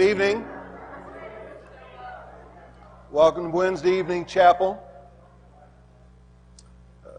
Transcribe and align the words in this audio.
Good 0.00 0.12
evening. 0.12 0.46
Welcome 3.10 3.50
to 3.50 3.50
Wednesday 3.50 3.98
evening 3.98 4.24
chapel. 4.24 4.82
Uh, 7.06 7.18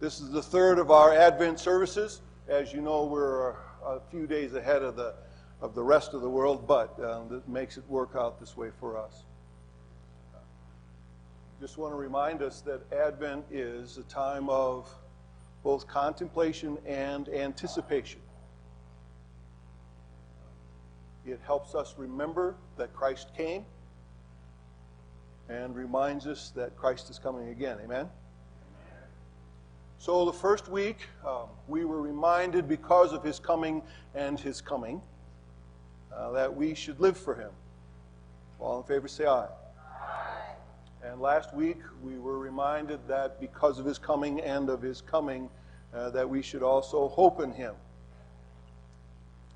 this 0.00 0.18
is 0.18 0.30
the 0.30 0.40
third 0.40 0.78
of 0.78 0.90
our 0.90 1.12
Advent 1.12 1.60
services. 1.60 2.22
As 2.48 2.72
you 2.72 2.80
know, 2.80 3.04
we're 3.04 3.50
a 3.84 4.00
few 4.10 4.26
days 4.26 4.54
ahead 4.54 4.82
of 4.82 4.96
the 4.96 5.16
of 5.60 5.74
the 5.74 5.82
rest 5.82 6.14
of 6.14 6.22
the 6.22 6.30
world, 6.30 6.66
but 6.66 6.98
um, 7.04 7.28
that 7.28 7.46
makes 7.46 7.76
it 7.76 7.84
work 7.90 8.12
out 8.16 8.40
this 8.40 8.56
way 8.56 8.70
for 8.80 8.96
us. 8.96 9.24
Just 11.60 11.76
want 11.76 11.92
to 11.92 11.98
remind 11.98 12.40
us 12.40 12.62
that 12.62 12.90
Advent 12.90 13.44
is 13.50 13.98
a 13.98 14.04
time 14.04 14.48
of 14.48 14.88
both 15.62 15.86
contemplation 15.86 16.78
and 16.86 17.28
anticipation. 17.28 18.20
It 21.28 21.40
helps 21.44 21.74
us 21.74 21.94
remember 21.98 22.56
that 22.78 22.94
Christ 22.94 23.28
came 23.36 23.64
and 25.48 25.76
reminds 25.76 26.26
us 26.26 26.52
that 26.56 26.76
Christ 26.76 27.10
is 27.10 27.18
coming 27.18 27.48
again. 27.48 27.78
Amen? 27.84 28.08
So, 29.98 30.24
the 30.24 30.32
first 30.32 30.68
week, 30.68 30.98
um, 31.26 31.48
we 31.66 31.84
were 31.84 32.00
reminded 32.00 32.68
because 32.68 33.12
of 33.12 33.22
his 33.22 33.38
coming 33.38 33.82
and 34.14 34.38
his 34.38 34.60
coming 34.60 35.02
uh, 36.14 36.30
that 36.32 36.54
we 36.54 36.74
should 36.74 36.98
live 36.98 37.16
for 37.16 37.34
him. 37.34 37.50
All 38.58 38.78
in 38.78 38.84
favor, 38.84 39.08
say 39.08 39.26
aye. 39.26 39.48
aye. 40.00 40.54
And 41.04 41.20
last 41.20 41.54
week, 41.54 41.78
we 42.02 42.18
were 42.18 42.38
reminded 42.38 43.00
that 43.08 43.40
because 43.40 43.78
of 43.78 43.84
his 43.84 43.98
coming 43.98 44.40
and 44.40 44.70
of 44.70 44.80
his 44.80 45.00
coming, 45.02 45.50
uh, 45.92 46.10
that 46.10 46.28
we 46.28 46.42
should 46.42 46.62
also 46.62 47.08
hope 47.08 47.40
in 47.40 47.52
him. 47.52 47.74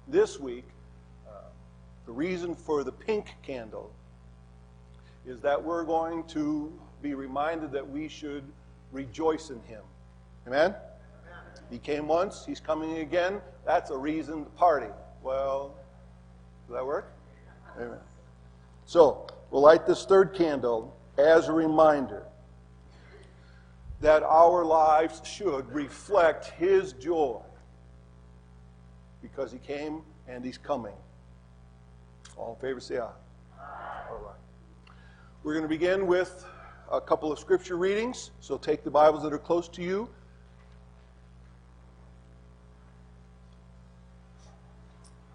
This 0.09 0.39
week, 0.39 0.65
the 2.07 2.13
reason 2.13 2.55
for 2.55 2.85
the 2.85 2.93
pink 2.93 3.35
candle 3.43 3.93
is 5.27 5.41
that 5.41 5.63
we're 5.63 5.85
going 5.85 6.25
to 6.25 6.73
be 7.01 7.15
reminded 7.15 7.73
that 7.73 7.89
we 7.89 8.09
should 8.09 8.45
rejoice 8.91 9.51
in 9.51 9.61
Him. 9.63 9.83
Amen? 10.47 10.75
He 11.71 11.79
came 11.79 12.09
once, 12.09 12.45
He's 12.45 12.61
coming 12.61 12.99
again. 12.99 13.41
That's 13.65 13.91
a 13.91 13.97
reason 13.97 14.45
to 14.45 14.51
party. 14.51 14.91
Well, 15.23 15.75
does 16.67 16.75
that 16.75 16.87
work? 16.87 17.13
Amen. 17.77 17.99
So, 18.85 19.27
we'll 19.51 19.63
light 19.63 19.87
this 19.87 20.05
third 20.05 20.35
candle 20.35 20.97
as 21.17 21.49
a 21.49 21.53
reminder 21.53 22.25
that 24.01 24.25
our 24.25 24.65
lives 24.65 25.23
should 25.25 25.73
reflect 25.73 26.47
His 26.59 26.93
joy 26.95 27.41
because 29.23 29.53
He 29.53 29.59
came 29.59 30.03
and 30.27 30.45
He's 30.45 30.59
coming. 30.59 30.95
All 32.37 32.55
in 32.55 32.61
favor, 32.61 32.81
say 32.81 32.99
aye. 32.99 33.09
aye. 33.59 34.03
All 34.11 34.19
right. 34.19 34.95
We're 35.43 35.53
going 35.53 35.65
to 35.65 35.69
begin 35.69 36.07
with 36.07 36.47
a 36.91 37.01
couple 37.01 37.33
of 37.33 37.39
scripture 37.39 37.77
readings. 37.77 38.31
So 38.41 38.57
take 38.57 38.85
the 38.85 38.91
Bibles 38.91 39.23
that 39.23 39.33
are 39.33 39.39
close 39.39 39.69
to 39.69 39.83
you. 39.83 40.09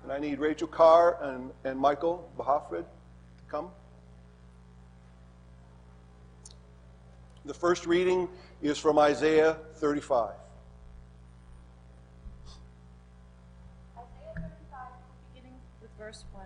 And 0.04 0.12
I 0.12 0.20
need 0.20 0.40
Rachel 0.40 0.68
Carr 0.68 1.18
and, 1.22 1.52
and 1.66 1.78
Michael 1.78 2.32
Bahafred 2.38 2.86
to 2.86 3.44
come. 3.50 3.70
The 7.44 7.54
first 7.54 7.86
reading 7.86 8.30
is 8.62 8.78
from 8.78 8.98
Isaiah 9.00 9.58
35. 9.76 10.32
Isaiah 13.96 14.06
35, 14.36 14.50
beginning 15.34 15.60
with 15.82 15.90
verse 15.98 16.24
1. 16.32 16.46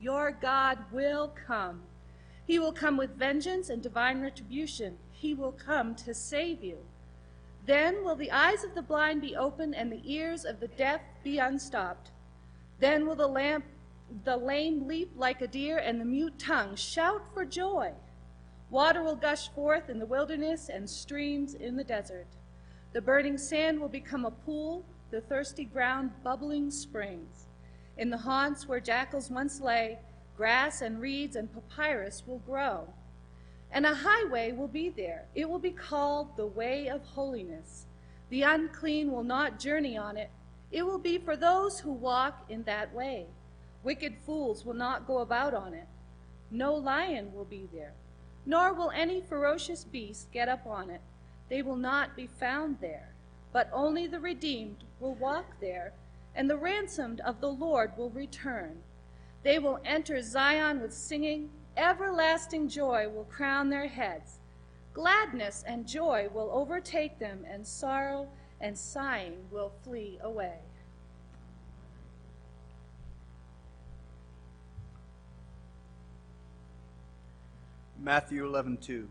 Your 0.00 0.30
God 0.30 0.78
will 0.90 1.28
come. 1.46 1.82
He 2.46 2.58
will 2.58 2.72
come 2.72 2.96
with 2.96 3.18
vengeance 3.18 3.68
and 3.68 3.82
divine 3.82 4.22
retribution. 4.22 4.96
He 5.12 5.34
will 5.34 5.52
come 5.52 5.94
to 5.96 6.14
save 6.14 6.64
you. 6.64 6.78
Then 7.66 8.02
will 8.02 8.16
the 8.16 8.32
eyes 8.32 8.64
of 8.64 8.74
the 8.74 8.82
blind 8.82 9.20
be 9.20 9.36
opened 9.36 9.74
and 9.74 9.92
the 9.92 10.02
ears 10.04 10.44
of 10.44 10.58
the 10.58 10.68
deaf 10.68 11.02
be 11.22 11.38
unstopped. 11.38 12.10
Then 12.78 13.06
will 13.06 13.14
the, 13.14 13.26
lamp, 13.26 13.66
the 14.24 14.36
lame 14.36 14.88
leap 14.88 15.12
like 15.14 15.42
a 15.42 15.46
deer 15.46 15.76
and 15.76 16.00
the 16.00 16.06
mute 16.06 16.38
tongue 16.38 16.74
shout 16.76 17.22
for 17.34 17.44
joy. 17.44 17.92
Water 18.70 19.02
will 19.02 19.16
gush 19.16 19.48
forth 19.50 19.90
in 19.90 19.98
the 19.98 20.06
wilderness 20.06 20.70
and 20.70 20.88
streams 20.88 21.54
in 21.54 21.76
the 21.76 21.84
desert. 21.84 22.28
The 22.92 23.02
burning 23.02 23.36
sand 23.36 23.78
will 23.78 23.88
become 23.88 24.24
a 24.24 24.30
pool, 24.30 24.84
the 25.10 25.20
thirsty 25.20 25.64
ground 25.64 26.12
bubbling 26.24 26.70
springs. 26.70 27.49
In 28.00 28.08
the 28.08 28.16
haunts 28.16 28.66
where 28.66 28.80
jackals 28.80 29.28
once 29.28 29.60
lay, 29.60 29.98
grass 30.34 30.80
and 30.80 31.02
reeds 31.02 31.36
and 31.36 31.52
papyrus 31.52 32.22
will 32.26 32.38
grow. 32.38 32.88
And 33.70 33.84
a 33.84 33.94
highway 33.94 34.52
will 34.52 34.68
be 34.68 34.88
there. 34.88 35.26
It 35.34 35.46
will 35.46 35.58
be 35.58 35.70
called 35.70 36.34
the 36.34 36.46
way 36.46 36.88
of 36.88 37.04
holiness. 37.04 37.84
The 38.30 38.40
unclean 38.40 39.12
will 39.12 39.22
not 39.22 39.60
journey 39.60 39.98
on 39.98 40.16
it. 40.16 40.30
It 40.72 40.86
will 40.86 40.98
be 40.98 41.18
for 41.18 41.36
those 41.36 41.78
who 41.78 41.92
walk 41.92 42.46
in 42.48 42.62
that 42.62 42.94
way. 42.94 43.26
Wicked 43.84 44.16
fools 44.24 44.64
will 44.64 44.72
not 44.72 45.06
go 45.06 45.18
about 45.18 45.52
on 45.52 45.74
it. 45.74 45.86
No 46.50 46.74
lion 46.74 47.34
will 47.34 47.44
be 47.44 47.68
there, 47.70 47.92
nor 48.46 48.72
will 48.72 48.90
any 48.92 49.20
ferocious 49.20 49.84
beast 49.84 50.32
get 50.32 50.48
up 50.48 50.66
on 50.66 50.88
it. 50.88 51.02
They 51.50 51.60
will 51.60 51.76
not 51.76 52.16
be 52.16 52.26
found 52.26 52.78
there, 52.80 53.12
but 53.52 53.68
only 53.74 54.06
the 54.06 54.20
redeemed 54.20 54.84
will 55.00 55.16
walk 55.16 55.60
there 55.60 55.92
and 56.40 56.48
the 56.48 56.56
ransomed 56.56 57.20
of 57.20 57.38
the 57.42 57.52
Lord 57.52 57.92
will 57.98 58.08
return. 58.08 58.78
They 59.42 59.58
will 59.58 59.78
enter 59.84 60.22
Zion 60.22 60.80
with 60.80 60.94
singing. 60.94 61.50
Everlasting 61.76 62.66
joy 62.66 63.10
will 63.10 63.24
crown 63.24 63.68
their 63.68 63.86
heads. 63.86 64.38
Gladness 64.94 65.62
and 65.66 65.86
joy 65.86 66.30
will 66.32 66.50
overtake 66.50 67.18
them, 67.18 67.44
and 67.46 67.66
sorrow 67.66 68.26
and 68.58 68.78
sighing 68.78 69.34
will 69.50 69.70
flee 69.84 70.18
away. 70.22 70.60
Matthew 77.98 78.46
11:2 78.46 79.08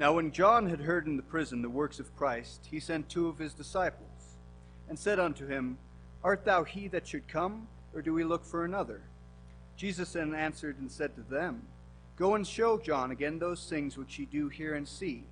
Now 0.00 0.14
when 0.14 0.32
John 0.32 0.68
had 0.68 0.80
heard 0.80 1.06
in 1.06 1.16
the 1.16 1.22
prison 1.22 1.62
the 1.62 1.70
works 1.70 2.00
of 2.00 2.16
Christ, 2.16 2.66
he 2.72 2.80
sent 2.80 3.08
two 3.08 3.28
of 3.28 3.38
his 3.38 3.54
disciples, 3.54 4.34
and 4.88 4.98
said 4.98 5.20
unto 5.20 5.46
him, 5.46 5.78
Art 6.24 6.46
thou 6.46 6.64
he 6.64 6.88
that 6.88 7.06
should 7.06 7.28
come, 7.28 7.68
or 7.94 8.00
do 8.00 8.14
we 8.14 8.24
look 8.24 8.46
for 8.46 8.64
another? 8.64 9.02
Jesus 9.76 10.14
then 10.14 10.34
answered 10.34 10.78
and 10.78 10.90
said 10.90 11.14
to 11.14 11.22
them, 11.22 11.62
Go 12.16 12.34
and 12.34 12.46
show 12.46 12.78
John 12.78 13.10
again 13.10 13.38
those 13.38 13.68
things 13.68 13.98
which 13.98 14.18
ye 14.18 14.24
do 14.24 14.48
hear 14.48 14.74
and 14.74 14.88
see. 14.88 15.24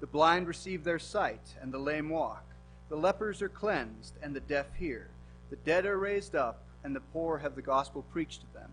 The 0.00 0.06
blind 0.06 0.46
receive 0.46 0.84
their 0.84 0.98
sight, 0.98 1.54
and 1.62 1.72
the 1.72 1.78
lame 1.78 2.10
walk. 2.10 2.44
The 2.90 2.96
lepers 2.96 3.40
are 3.40 3.48
cleansed, 3.48 4.14
and 4.22 4.36
the 4.36 4.40
deaf 4.40 4.66
hear. 4.74 5.08
The 5.48 5.56
dead 5.56 5.86
are 5.86 5.96
raised 5.96 6.34
up, 6.34 6.62
and 6.82 6.94
the 6.94 7.00
poor 7.00 7.38
have 7.38 7.54
the 7.54 7.62
gospel 7.62 8.02
preached 8.12 8.40
to 8.42 8.52
them. 8.52 8.70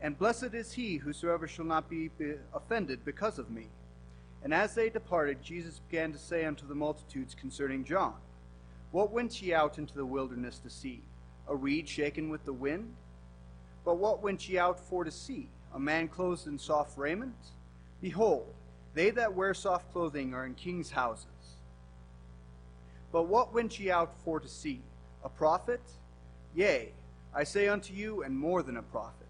And 0.00 0.18
blessed 0.18 0.54
is 0.54 0.72
he 0.72 0.98
whosoever 0.98 1.48
shall 1.48 1.64
not 1.64 1.90
be 1.90 2.10
offended 2.54 3.04
because 3.04 3.38
of 3.38 3.50
me. 3.50 3.68
And 4.44 4.54
as 4.54 4.74
they 4.74 4.90
departed, 4.90 5.42
Jesus 5.42 5.80
began 5.88 6.12
to 6.12 6.18
say 6.18 6.44
unto 6.44 6.66
the 6.66 6.74
multitudes 6.74 7.34
concerning 7.34 7.84
John, 7.84 8.14
what 8.92 9.10
went 9.10 9.42
ye 9.42 9.52
out 9.54 9.78
into 9.78 9.94
the 9.94 10.06
wilderness 10.06 10.58
to 10.60 10.70
see? 10.70 11.02
A 11.48 11.56
reed 11.56 11.88
shaken 11.88 12.28
with 12.28 12.44
the 12.44 12.52
wind? 12.52 12.94
But 13.84 13.96
what 13.96 14.22
went 14.22 14.48
ye 14.48 14.58
out 14.58 14.78
for 14.78 15.02
to 15.02 15.10
see? 15.10 15.48
A 15.74 15.80
man 15.80 16.08
clothed 16.08 16.46
in 16.46 16.58
soft 16.58 16.96
raiment? 16.96 17.34
Behold, 18.00 18.52
they 18.94 19.10
that 19.10 19.34
wear 19.34 19.54
soft 19.54 19.90
clothing 19.92 20.34
are 20.34 20.44
in 20.44 20.54
kings' 20.54 20.90
houses. 20.90 21.26
But 23.10 23.24
what 23.24 23.54
went 23.54 23.80
ye 23.80 23.90
out 23.90 24.14
for 24.24 24.38
to 24.38 24.48
see? 24.48 24.82
A 25.24 25.28
prophet? 25.28 25.80
Yea, 26.54 26.92
I 27.34 27.44
say 27.44 27.68
unto 27.68 27.94
you, 27.94 28.22
and 28.22 28.38
more 28.38 28.62
than 28.62 28.76
a 28.76 28.82
prophet. 28.82 29.26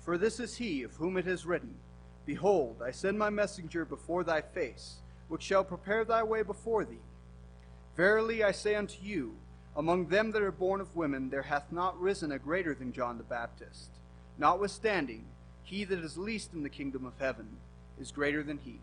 For 0.00 0.18
this 0.18 0.40
is 0.40 0.56
he 0.56 0.82
of 0.82 0.96
whom 0.96 1.16
it 1.16 1.28
is 1.28 1.46
written, 1.46 1.76
Behold, 2.26 2.82
I 2.84 2.90
send 2.90 3.16
my 3.16 3.30
messenger 3.30 3.84
before 3.84 4.24
thy 4.24 4.40
face, 4.40 4.96
which 5.28 5.42
shall 5.42 5.62
prepare 5.62 6.04
thy 6.04 6.24
way 6.24 6.42
before 6.42 6.84
thee. 6.84 6.98
Verily 7.96 8.42
I 8.42 8.52
say 8.52 8.74
unto 8.74 8.96
you, 9.02 9.36
Among 9.74 10.06
them 10.06 10.32
that 10.32 10.42
are 10.42 10.52
born 10.52 10.80
of 10.80 10.94
women 10.94 11.30
there 11.30 11.42
hath 11.42 11.72
not 11.72 12.00
risen 12.00 12.32
a 12.32 12.38
greater 12.38 12.74
than 12.74 12.92
John 12.92 13.16
the 13.16 13.24
Baptist. 13.24 13.90
Notwithstanding, 14.38 15.24
he 15.62 15.84
that 15.84 15.98
is 15.98 16.18
least 16.18 16.52
in 16.52 16.62
the 16.62 16.68
kingdom 16.68 17.06
of 17.06 17.18
heaven 17.18 17.48
is 17.98 18.10
greater 18.10 18.42
than 18.42 18.58
he. 18.58 18.80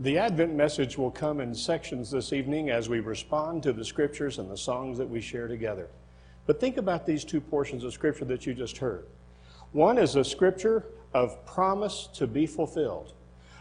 The 0.00 0.18
Advent 0.18 0.54
message 0.54 0.96
will 0.96 1.10
come 1.10 1.40
in 1.40 1.54
sections 1.54 2.10
this 2.10 2.32
evening 2.32 2.70
as 2.70 2.88
we 2.88 3.00
respond 3.00 3.64
to 3.64 3.72
the 3.72 3.84
scriptures 3.84 4.38
and 4.38 4.48
the 4.48 4.56
songs 4.56 4.96
that 4.98 5.08
we 5.08 5.20
share 5.20 5.48
together. 5.48 5.88
But 6.46 6.60
think 6.60 6.76
about 6.76 7.04
these 7.04 7.24
two 7.24 7.40
portions 7.40 7.82
of 7.82 7.92
scripture 7.92 8.24
that 8.26 8.46
you 8.46 8.54
just 8.54 8.78
heard. 8.78 9.06
One 9.72 9.98
is 9.98 10.14
a 10.16 10.24
scripture 10.24 10.86
of 11.14 11.44
promise 11.46 12.08
to 12.14 12.26
be 12.26 12.46
fulfilled. 12.46 13.14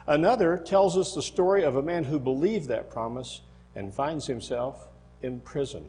Another 0.07 0.57
tells 0.57 0.97
us 0.97 1.13
the 1.13 1.21
story 1.21 1.63
of 1.63 1.75
a 1.75 1.81
man 1.81 2.05
who 2.05 2.17
believed 2.17 2.69
that 2.69 2.89
promise 2.89 3.41
and 3.75 3.93
finds 3.93 4.25
himself 4.25 4.87
in 5.21 5.41
prison. 5.41 5.85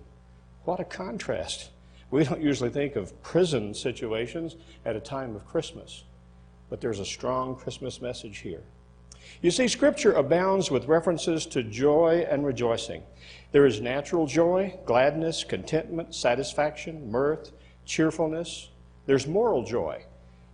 What 0.64 0.80
a 0.80 0.84
contrast. 0.84 1.70
We 2.10 2.24
don't 2.24 2.40
usually 2.40 2.70
think 2.70 2.96
of 2.96 3.20
prison 3.22 3.72
situations 3.74 4.56
at 4.84 4.96
a 4.96 5.00
time 5.00 5.36
of 5.36 5.46
Christmas, 5.46 6.04
but 6.68 6.80
there's 6.80 7.00
a 7.00 7.04
strong 7.04 7.54
Christmas 7.54 8.00
message 8.00 8.38
here. 8.38 8.62
You 9.40 9.50
see, 9.50 9.68
Scripture 9.68 10.12
abounds 10.12 10.70
with 10.70 10.88
references 10.88 11.46
to 11.46 11.62
joy 11.62 12.26
and 12.28 12.44
rejoicing. 12.44 13.02
There 13.52 13.66
is 13.66 13.80
natural 13.80 14.26
joy, 14.26 14.78
gladness, 14.84 15.44
contentment, 15.44 16.14
satisfaction, 16.14 17.10
mirth, 17.10 17.52
cheerfulness. 17.84 18.70
There's 19.06 19.26
moral 19.26 19.62
joy, 19.64 20.04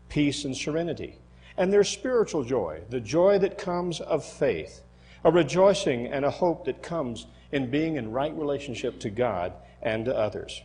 peace 0.08 0.44
and 0.44 0.56
serenity. 0.56 1.19
And 1.56 1.73
there's 1.73 1.89
spiritual 1.89 2.45
joy, 2.45 2.83
the 2.91 3.01
joy 3.01 3.39
that 3.39 3.59
comes 3.59 4.01
of 4.01 4.25
faith, 4.25 4.83
a 5.25 5.31
rejoicing 5.31 6.06
and 6.06 6.25
a 6.25 6.31
hope 6.31 6.65
that 6.65 6.83
comes 6.83 7.27
in 7.53 7.71
being 7.71 7.97
in 7.97 8.11
right 8.11 8.37
relationship 8.37 8.99
to 9.01 9.11
God 9.11 9.53
and 9.81 10.05
to 10.06 10.17
others. 10.17 10.62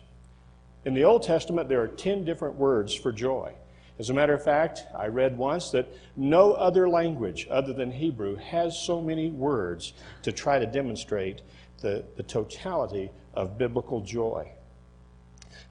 In 0.85 0.93
the 0.93 1.03
Old 1.03 1.23
Testament, 1.23 1.69
there 1.69 1.81
are 1.81 1.87
10 1.87 2.25
different 2.25 2.55
words 2.55 2.93
for 2.93 3.11
joy. 3.11 3.53
As 3.99 4.09
a 4.09 4.13
matter 4.13 4.33
of 4.33 4.43
fact, 4.43 4.85
I 4.97 5.07
read 5.07 5.37
once 5.37 5.71
that 5.71 5.89
no 6.15 6.53
other 6.53 6.87
language 6.87 7.47
other 7.51 7.73
than 7.73 7.91
Hebrew 7.91 8.37
has 8.37 8.79
so 8.79 9.01
many 9.01 9.29
words 9.29 9.93
to 10.23 10.31
try 10.31 10.57
to 10.57 10.65
demonstrate 10.65 11.41
the, 11.81 12.05
the 12.15 12.23
totality 12.23 13.11
of 13.33 13.57
biblical 13.57 13.99
joy. 13.99 14.51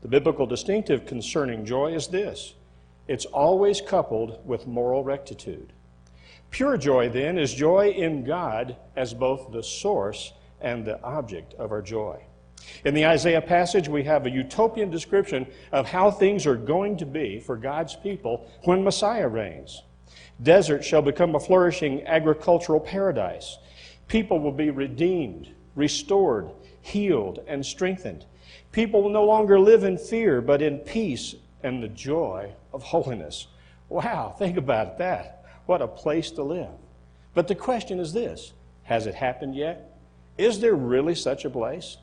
The 0.03 0.09
biblical 0.09 0.47
distinctive 0.47 1.07
concerning 1.07 1.65
joy 1.65 1.95
is 1.95 2.09
this 2.09 2.55
it's 3.09 3.25
always 3.25 3.81
coupled 3.81 4.47
with 4.47 4.67
moral 4.67 5.03
rectitude. 5.03 5.73
Pure 6.51 6.79
joy, 6.79 7.09
then, 7.09 7.39
is 7.39 7.53
joy 7.53 7.91
in 7.91 8.25
God 8.25 8.77
as 8.97 9.13
both 9.13 9.51
the 9.51 9.63
source 9.63 10.33
and 10.61 10.85
the 10.85 11.03
object 11.03 11.55
of 11.55 11.73
our 11.73 11.83
joy. 11.83 12.23
In 12.85 12.95
the 12.95 13.07
Isaiah 13.07 13.41
passage, 13.41 13.89
we 13.89 14.05
have 14.05 14.27
a 14.27 14.31
utopian 14.31 14.91
description 14.91 15.47
of 15.73 15.89
how 15.89 16.11
things 16.11 16.47
are 16.47 16.57
going 16.57 16.97
to 16.99 17.07
be 17.07 17.41
for 17.41 17.57
God's 17.57 17.97
people 17.97 18.49
when 18.65 18.85
Messiah 18.85 19.29
reigns. 19.29 19.83
Desert 20.43 20.85
shall 20.85 21.03
become 21.03 21.35
a 21.35 21.41
flourishing 21.41 22.07
agricultural 22.07 22.81
paradise. 22.81 23.59
People 24.07 24.39
will 24.39 24.53
be 24.53 24.71
redeemed, 24.71 25.51
restored, 25.75 26.51
healed, 26.81 27.41
and 27.47 27.65
strengthened. 27.65 28.25
People 28.73 29.03
will 29.03 29.11
no 29.11 29.25
longer 29.25 29.59
live 29.59 29.85
in 29.85 29.99
fear, 29.99 30.41
but 30.41 30.63
in 30.63 30.79
peace 30.79 31.35
and 31.63 31.83
the 31.83 31.89
joy 31.89 32.53
of 32.73 32.83
holiness. 32.83 33.49
Wow, 33.89 34.35
think 34.39 34.57
about 34.57 34.99
that. 34.99 35.45
What 35.67 35.83
a 35.83 35.89
place 35.89 36.31
to 36.33 36.43
live. 36.43 36.71
But 37.35 37.49
the 37.49 37.55
question 37.55 38.01
is 38.01 38.13
this 38.13 38.53
Has 38.85 39.07
it 39.07 39.15
happened 39.15 39.55
yet? 39.55 39.99
Is 40.37 40.61
there 40.61 40.75
really 40.75 41.15
such 41.15 41.45
a 41.45 41.51
place? 41.51 41.99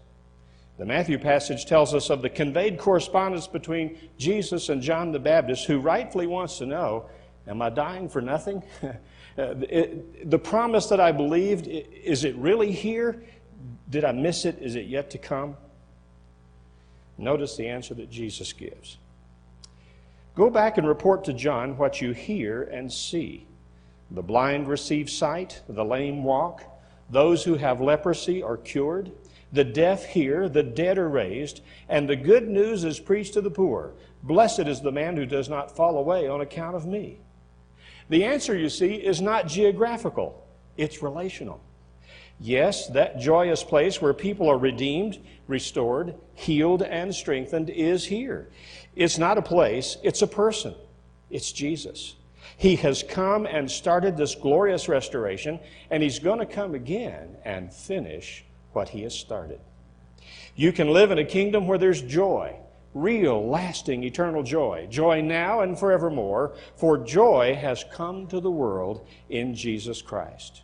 The 0.78 0.86
Matthew 0.86 1.18
passage 1.18 1.66
tells 1.66 1.94
us 1.94 2.10
of 2.10 2.22
the 2.22 2.30
conveyed 2.30 2.78
correspondence 2.78 3.48
between 3.48 3.98
Jesus 4.18 4.68
and 4.68 4.82
John 4.82 5.14
the 5.14 5.20
Baptist, 5.20 5.66
who 5.66 5.80
rightfully 5.80 6.28
wants 6.28 6.58
to 6.58 6.66
know 6.66 7.10
Am 7.48 7.62
I 7.62 7.70
dying 7.70 8.10
for 8.10 8.22
nothing? 8.22 8.64
Uh, 9.38 9.54
the 10.24 10.40
promise 10.40 10.86
that 10.86 11.02
I 11.02 11.12
believed, 11.12 11.68
is 11.68 12.24
it 12.24 12.34
really 12.38 12.72
here? 12.72 13.22
Did 13.90 14.06
I 14.06 14.14
miss 14.14 14.46
it? 14.46 14.60
Is 14.62 14.76
it 14.76 14.86
yet 14.86 15.10
to 15.10 15.18
come? 15.18 15.58
Notice 17.18 17.58
the 17.58 17.68
answer 17.68 17.94
that 17.96 18.10
Jesus 18.10 18.54
gives. 18.54 18.96
Go 20.36 20.50
back 20.50 20.78
and 20.78 20.88
report 20.88 21.24
to 21.26 21.34
John 21.34 21.78
what 21.78 22.02
you 22.02 22.12
hear 22.12 22.64
and 22.64 22.92
see. 22.92 23.48
The 24.12 24.22
blind 24.22 24.68
receive 24.68 25.10
sight, 25.10 25.62
the 25.68 25.86
lame 25.86 26.24
walk, 26.24 26.64
those 27.10 27.44
who 27.44 27.56
have 27.56 27.82
leprosy 27.82 28.44
are 28.44 28.58
cured 28.58 29.12
the 29.56 29.64
deaf 29.64 30.06
hear, 30.06 30.50
the 30.50 30.64
dead 30.64 30.98
are 30.98 31.08
raised, 31.08 31.62
and 31.88 32.10
the 32.10 32.16
good 32.18 32.50
news 32.50 32.84
is 32.84 33.00
preached 33.00 33.34
to 33.34 33.42
the 33.42 33.50
poor. 33.50 33.94
Blessed 34.22 34.68
is 34.68 34.82
the 34.82 34.92
man 34.92 35.16
who 35.16 35.26
does 35.26 35.48
not 35.48 35.74
fall 35.74 35.98
away 35.98 36.28
on 36.28 36.42
account 36.42 36.76
of 36.76 36.86
me. 36.86 37.20
The 38.10 38.26
answer, 38.26 38.56
you 38.56 38.68
see, 38.68 38.96
is 38.96 39.22
not 39.22 39.48
geographical, 39.48 40.46
it's 40.76 41.02
relational. 41.02 41.62
Yes, 42.40 42.88
that 42.88 43.20
joyous 43.20 43.64
place 43.64 44.02
where 44.02 44.14
people 44.14 44.50
are 44.50 44.58
redeemed, 44.58 45.20
restored, 45.48 46.16
healed, 46.34 46.82
and 46.82 47.14
strengthened 47.16 47.70
is 47.70 48.06
here. 48.06 48.50
It's 48.96 49.18
not 49.18 49.38
a 49.38 49.42
place, 49.42 49.98
it's 50.04 50.22
a 50.22 50.28
person. 50.28 50.76
It's 51.30 51.52
Jesus. 51.52 52.16
He 52.58 52.76
has 52.78 53.04
come 53.04 53.46
and 53.46 53.70
started 53.70 54.16
this 54.16 54.36
glorious 54.36 54.88
restoration, 54.88 55.60
and 55.90 56.04
He's 56.04 56.20
going 56.20 56.40
to 56.40 56.46
come 56.46 56.76
again 56.76 57.36
and 57.44 57.74
finish 57.74 58.46
what 58.74 58.90
He 58.90 59.04
has 59.04 59.18
started. 59.18 59.60
You 60.56 60.72
can 60.72 60.90
live 60.90 61.12
in 61.12 61.20
a 61.20 61.26
kingdom 61.26 61.68
where 61.68 61.78
there's 61.78 62.02
joy, 62.02 62.56
real, 62.94 63.48
lasting, 63.48 64.04
eternal 64.04 64.44
joy, 64.44 64.88
joy 64.90 65.22
now 65.22 65.62
and 65.62 65.78
forevermore, 65.78 66.56
for 66.76 66.98
joy 66.98 67.58
has 67.60 67.84
come 67.92 68.28
to 68.28 68.40
the 68.40 68.52
world 68.52 69.06
in 69.30 69.54
Jesus 69.54 70.02
Christ. 70.02 70.62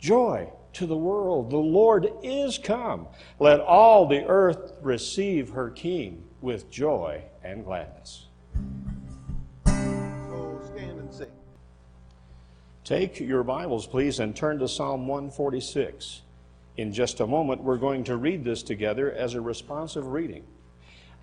Joy 0.00 0.50
to 0.74 0.86
the 0.86 0.96
world. 0.96 1.50
The 1.50 1.56
Lord 1.56 2.12
is 2.22 2.58
come. 2.58 3.06
Let 3.38 3.60
all 3.60 4.06
the 4.06 4.24
earth 4.24 4.74
receive 4.80 5.50
her 5.50 5.70
King 5.70 6.24
with 6.40 6.70
joy 6.70 7.22
and 7.42 7.64
gladness. 7.64 8.26
So 9.66 10.60
stand 10.74 10.98
and 10.98 11.12
sing. 11.12 11.28
Take 12.84 13.20
your 13.20 13.42
Bibles, 13.42 13.86
please, 13.86 14.20
and 14.20 14.34
turn 14.34 14.58
to 14.58 14.68
Psalm 14.68 15.06
146. 15.06 16.22
In 16.76 16.92
just 16.92 17.20
a 17.20 17.26
moment, 17.26 17.62
we're 17.62 17.76
going 17.76 18.04
to 18.04 18.16
read 18.16 18.42
this 18.44 18.62
together 18.62 19.12
as 19.12 19.34
a 19.34 19.40
responsive 19.40 20.06
reading. 20.06 20.44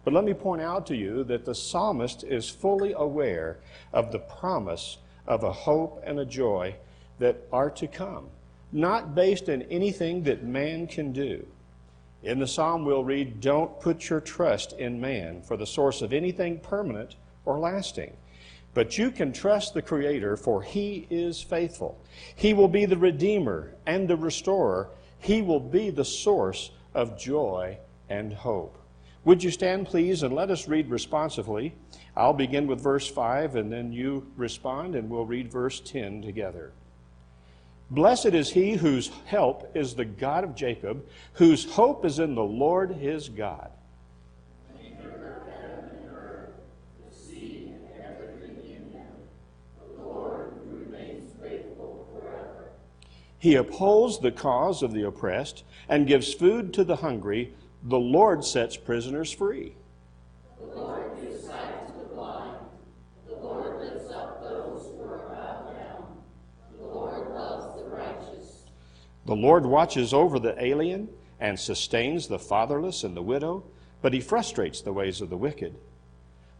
But 0.04 0.14
let 0.14 0.24
me 0.24 0.34
point 0.34 0.62
out 0.62 0.86
to 0.88 0.96
you 0.96 1.24
that 1.26 1.44
the 1.44 1.56
psalmist 1.56 2.24
is 2.24 2.50
fully 2.50 2.94
aware 2.94 3.60
of 3.92 4.12
the 4.12 4.20
promise 4.20 5.00
of 5.26 5.44
a 5.44 5.52
hope 5.52 6.02
and 6.06 6.20
a 6.20 6.26
joy 6.26 6.76
that 7.20 7.42
are 7.52 7.70
to 7.72 7.88
come, 7.88 8.30
not 8.72 9.16
based 9.16 9.50
in 9.50 9.64
anything 9.64 10.24
that 10.24 10.44
man 10.44 10.88
can 10.88 11.12
do. 11.14 11.46
In 12.24 12.40
the 12.40 12.48
psalm, 12.48 12.84
we'll 12.84 13.04
read, 13.04 13.40
Don't 13.40 13.80
put 13.80 14.10
your 14.10 14.20
trust 14.20 14.74
in 14.74 15.00
man 15.00 15.42
for 15.42 15.56
the 15.56 15.66
source 15.66 16.02
of 16.02 16.14
anything 16.14 16.60
permanent 16.60 17.16
or 17.46 17.60
lasting. 17.60 18.16
But 18.74 18.98
you 18.98 19.12
can 19.12 19.32
trust 19.32 19.74
the 19.74 19.82
Creator, 19.82 20.38
for 20.38 20.62
He 20.62 21.08
is 21.10 21.42
faithful. 21.42 22.00
He 22.36 22.54
will 22.54 22.68
be 22.68 22.86
the 22.86 22.98
Redeemer 22.98 23.74
and 23.86 24.08
the 24.08 24.18
Restorer 24.18 24.90
he 25.20 25.42
will 25.42 25.60
be 25.60 25.90
the 25.90 26.06
source 26.06 26.72
of 26.94 27.18
joy 27.18 27.78
and 28.10 28.34
hope. 28.34 28.78
Would 29.26 29.44
you 29.44 29.52
stand, 29.52 29.88
please, 29.88 30.24
and 30.24 30.34
let 30.34 30.52
us 30.52 30.68
read 30.68 30.90
responsively? 30.90 31.76
I'll 32.16 32.34
begin 32.34 32.66
with 32.68 32.82
verse 32.82 33.08
5, 33.08 33.56
and 33.56 33.72
then 33.72 33.92
you 33.92 34.32
respond, 34.38 34.96
and 34.96 35.10
we'll 35.10 35.26
read 35.26 35.52
verse 35.52 35.80
10 35.82 36.22
together. 36.22 36.72
Blessed 37.90 38.28
is 38.28 38.52
he 38.52 38.74
whose 38.74 39.12
help 39.26 39.72
is 39.76 39.96
the 39.96 40.06
God 40.06 40.44
of 40.44 40.56
Jacob, 40.56 41.06
whose 41.34 41.72
hope 41.72 42.04
is 42.06 42.20
in 42.20 42.36
the 42.36 42.44
Lord 42.44 42.92
his 42.92 43.30
God. 43.30 43.72
He 53.40 53.56
upholds 53.56 54.20
the 54.20 54.32
cause 54.32 54.82
of 54.82 54.94
the 54.94 55.04
oppressed 55.04 55.64
and 55.88 56.08
gives 56.08 56.34
food 56.34 56.74
to 56.74 56.84
the 56.84 56.98
hungry. 56.98 57.54
The 57.84 58.00
Lord 58.00 58.44
sets 58.44 58.76
prisoners 58.76 59.32
free. 59.32 59.76
The 60.60 60.76
Lord 60.76 61.12
gives 61.22 61.46
sight 61.46 61.88
to 61.88 61.94
the 61.94 62.06
blind. 62.16 62.58
The 63.28 63.36
Lord 63.36 63.80
lifts 63.80 64.12
up 64.12 64.42
those 64.42 64.88
who 64.88 65.04
are 65.04 65.20
bowed 65.30 65.74
down. 65.78 66.18
The 66.78 66.86
Lord 66.86 67.30
loves 67.30 67.80
the 67.80 67.88
righteous. 67.88 68.64
The 69.28 69.36
Lord 69.36 69.66
watches 69.66 70.14
over 70.14 70.40
the 70.40 70.56
alien 70.64 71.10
and 71.42 71.60
sustains 71.60 72.28
the 72.28 72.40
fatherless 72.40 73.04
and 73.04 73.16
the 73.16 73.22
widow, 73.22 73.66
but 74.02 74.14
he 74.14 74.22
frustrates 74.22 74.80
the 74.80 74.94
ways 74.94 75.20
of 75.20 75.30
the 75.30 75.36
wicked. 75.36 75.76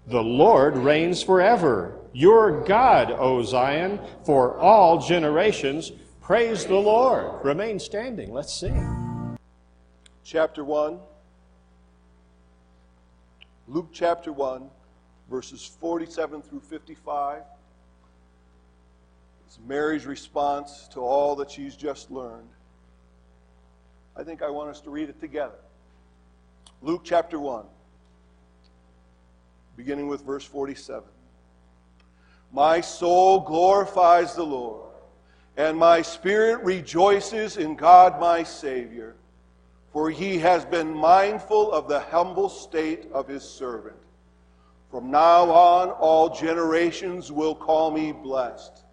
The 0.08 0.22
Lord 0.22 0.76
reigns 0.76 1.24
forever. 1.24 1.98
Your 2.12 2.66
God, 2.66 3.12
O 3.12 3.42
Zion, 3.42 4.02
for 4.26 4.60
all 4.60 5.00
generations. 5.00 5.94
Praise 6.22 6.66
the 6.66 6.76
Lord. 6.76 7.46
Remain 7.46 7.80
standing. 7.80 8.34
Let's 8.34 8.54
sing. 8.54 9.38
Chapter 10.26 10.66
1. 10.66 11.00
Luke 13.70 13.90
chapter 13.94 14.34
1, 14.34 14.70
verses 15.30 15.66
47 15.80 16.42
through 16.42 16.60
55. 16.60 17.44
It's 19.46 19.58
Mary's 19.66 20.06
response 20.06 20.90
to 20.92 21.00
all 21.00 21.34
that 21.38 21.50
she's 21.50 21.78
just 21.78 22.12
learned. 22.12 22.50
I 24.18 24.24
think 24.24 24.42
I 24.42 24.50
want 24.50 24.72
us 24.72 24.82
to 24.82 24.90
read 24.90 25.10
it 25.10 25.20
together. 25.20 25.60
Luke 26.82 27.02
chapter 27.04 27.40
1, 27.40 27.66
beginning 29.76 30.08
with 30.08 30.26
verse 30.26 30.44
47. 30.44 31.04
My 32.52 32.82
soul 32.82 33.42
glorifies 33.42 34.34
the 34.34 34.44
Lord, 34.44 34.90
and 35.56 35.78
my 35.78 36.02
spirit 36.02 36.64
rejoices 36.64 37.58
in 37.58 37.76
God 37.76 38.20
my 38.20 38.42
Savior, 38.42 39.16
for 39.94 40.10
he 40.10 40.40
has 40.40 40.66
been 40.66 40.92
mindful 40.96 41.72
of 41.72 41.88
the 41.88 42.00
humble 42.00 42.50
state 42.50 43.08
of 43.12 43.28
his 43.28 43.44
servant. 43.44 43.98
From 44.90 45.12
now 45.12 45.52
on, 45.52 45.92
all 45.92 46.36
generations 46.36 47.32
will 47.32 47.54
call 47.54 47.92
me 47.92 48.14
blessed, 48.14 48.84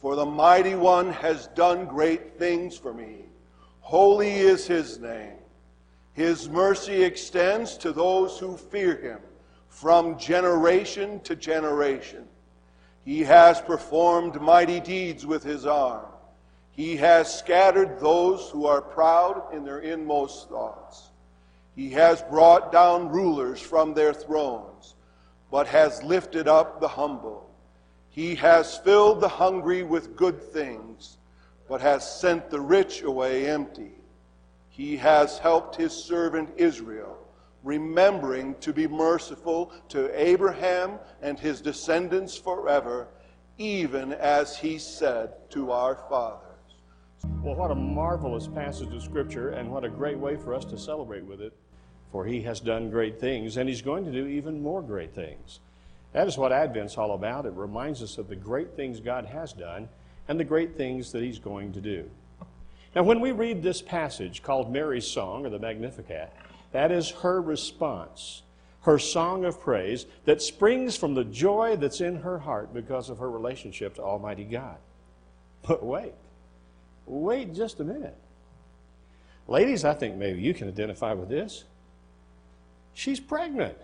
for 0.00 0.16
the 0.16 0.26
mighty 0.26 0.74
one 0.74 1.12
has 1.12 1.46
done 1.48 1.86
great 1.86 2.38
things 2.38 2.76
for 2.76 2.92
me. 2.92 3.27
Holy 3.88 4.32
is 4.32 4.66
his 4.66 4.98
name. 4.98 5.38
His 6.12 6.46
mercy 6.46 7.02
extends 7.02 7.78
to 7.78 7.90
those 7.90 8.38
who 8.38 8.58
fear 8.58 8.94
him 8.96 9.18
from 9.70 10.18
generation 10.18 11.20
to 11.20 11.34
generation. 11.34 12.28
He 13.06 13.20
has 13.22 13.62
performed 13.62 14.42
mighty 14.42 14.78
deeds 14.78 15.24
with 15.24 15.42
his 15.42 15.64
arm. 15.64 16.04
He 16.70 16.98
has 16.98 17.34
scattered 17.34 17.98
those 17.98 18.50
who 18.50 18.66
are 18.66 18.82
proud 18.82 19.54
in 19.54 19.64
their 19.64 19.78
inmost 19.78 20.50
thoughts. 20.50 21.08
He 21.74 21.88
has 21.92 22.20
brought 22.20 22.70
down 22.70 23.08
rulers 23.08 23.58
from 23.58 23.94
their 23.94 24.12
thrones, 24.12 24.96
but 25.50 25.66
has 25.66 26.02
lifted 26.02 26.46
up 26.46 26.78
the 26.78 26.88
humble. 26.88 27.48
He 28.10 28.34
has 28.34 28.76
filled 28.76 29.22
the 29.22 29.28
hungry 29.28 29.82
with 29.82 30.14
good 30.14 30.42
things, 30.42 31.17
but 31.68 31.80
has 31.80 32.20
sent 32.20 32.50
the 32.50 32.60
rich 32.60 33.02
away 33.02 33.48
empty. 33.48 33.92
He 34.68 34.96
has 34.96 35.38
helped 35.38 35.76
his 35.76 35.92
servant 35.92 36.50
Israel 36.56 37.18
remembering 37.64 38.54
to 38.60 38.72
be 38.72 38.86
merciful 38.86 39.72
to 39.88 40.10
Abraham 40.18 40.98
and 41.22 41.38
his 41.38 41.60
descendants 41.60 42.36
forever, 42.36 43.08
even 43.58 44.12
as 44.12 44.56
he 44.56 44.78
said 44.78 45.34
to 45.50 45.72
our 45.72 45.96
fathers. 46.08 46.44
Well, 47.42 47.56
what 47.56 47.70
a 47.70 47.74
marvelous 47.74 48.46
passage 48.46 48.94
of 48.94 49.02
Scripture, 49.02 49.50
and 49.50 49.70
what 49.70 49.84
a 49.84 49.88
great 49.88 50.18
way 50.18 50.36
for 50.36 50.54
us 50.54 50.64
to 50.66 50.78
celebrate 50.78 51.24
with 51.24 51.40
it. 51.40 51.52
For 52.12 52.24
he 52.24 52.40
has 52.42 52.60
done 52.60 52.90
great 52.90 53.20
things, 53.20 53.56
and 53.56 53.68
he's 53.68 53.82
going 53.82 54.04
to 54.04 54.12
do 54.12 54.26
even 54.26 54.62
more 54.62 54.80
great 54.80 55.14
things. 55.14 55.60
That 56.12 56.26
is 56.26 56.38
what 56.38 56.52
Advent's 56.52 56.96
all 56.96 57.12
about. 57.12 57.44
It 57.44 57.52
reminds 57.52 58.02
us 58.02 58.16
of 58.16 58.28
the 58.28 58.36
great 58.36 58.76
things 58.76 58.98
God 59.00 59.26
has 59.26 59.52
done 59.52 59.88
and 60.28 60.38
the 60.38 60.44
great 60.44 60.76
things 60.76 61.10
that 61.12 61.22
he's 61.22 61.38
going 61.38 61.72
to 61.72 61.80
do. 61.80 62.08
Now, 62.94 63.02
when 63.02 63.20
we 63.20 63.32
read 63.32 63.62
this 63.62 63.82
passage 63.82 64.42
called 64.42 64.72
Mary's 64.72 65.06
Song 65.06 65.44
or 65.44 65.50
the 65.50 65.58
Magnificat, 65.58 66.32
that 66.72 66.92
is 66.92 67.10
her 67.10 67.40
response, 67.40 68.42
her 68.82 68.98
song 68.98 69.44
of 69.44 69.60
praise 69.60 70.06
that 70.24 70.42
springs 70.42 70.96
from 70.96 71.14
the 71.14 71.24
joy 71.24 71.76
that's 71.76 72.00
in 72.00 72.16
her 72.16 72.38
heart 72.38 72.72
because 72.72 73.10
of 73.10 73.18
her 73.18 73.30
relationship 73.30 73.94
to 73.94 74.02
Almighty 74.02 74.44
God. 74.44 74.76
But 75.66 75.84
wait, 75.84 76.14
wait 77.06 77.54
just 77.54 77.80
a 77.80 77.84
minute. 77.84 78.16
Ladies, 79.46 79.84
I 79.84 79.94
think 79.94 80.16
maybe 80.16 80.40
you 80.40 80.52
can 80.52 80.68
identify 80.68 81.14
with 81.14 81.28
this. 81.28 81.64
She's 82.92 83.18
pregnant. 83.18 83.78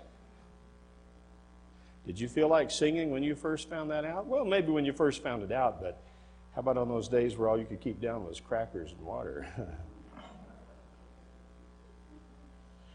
Did 2.07 2.21
you 2.21 2.29
feel 2.29 2.49
like 2.49 2.71
singing 2.71 3.11
when 3.11 3.23
you 3.23 3.35
first 3.35 3.71
found 3.71 3.91
that 3.91 4.05
out? 4.05 4.27
Well, 4.27 4.45
maybe 4.45 4.73
when 4.73 4.85
you 4.85 4.93
first 4.93 5.23
found 5.23 5.43
it 5.43 5.53
out, 5.53 5.81
but 5.81 6.03
how 6.55 6.61
about 6.61 6.77
on 6.79 6.89
those 6.89 7.09
days 7.09 7.37
where 7.37 7.49
all 7.49 7.59
you 7.59 7.65
could 7.65 7.81
keep 7.81 8.01
down 8.01 8.25
was 8.25 8.39
crackers 8.39 8.93
and 8.93 9.01
water? 9.01 9.47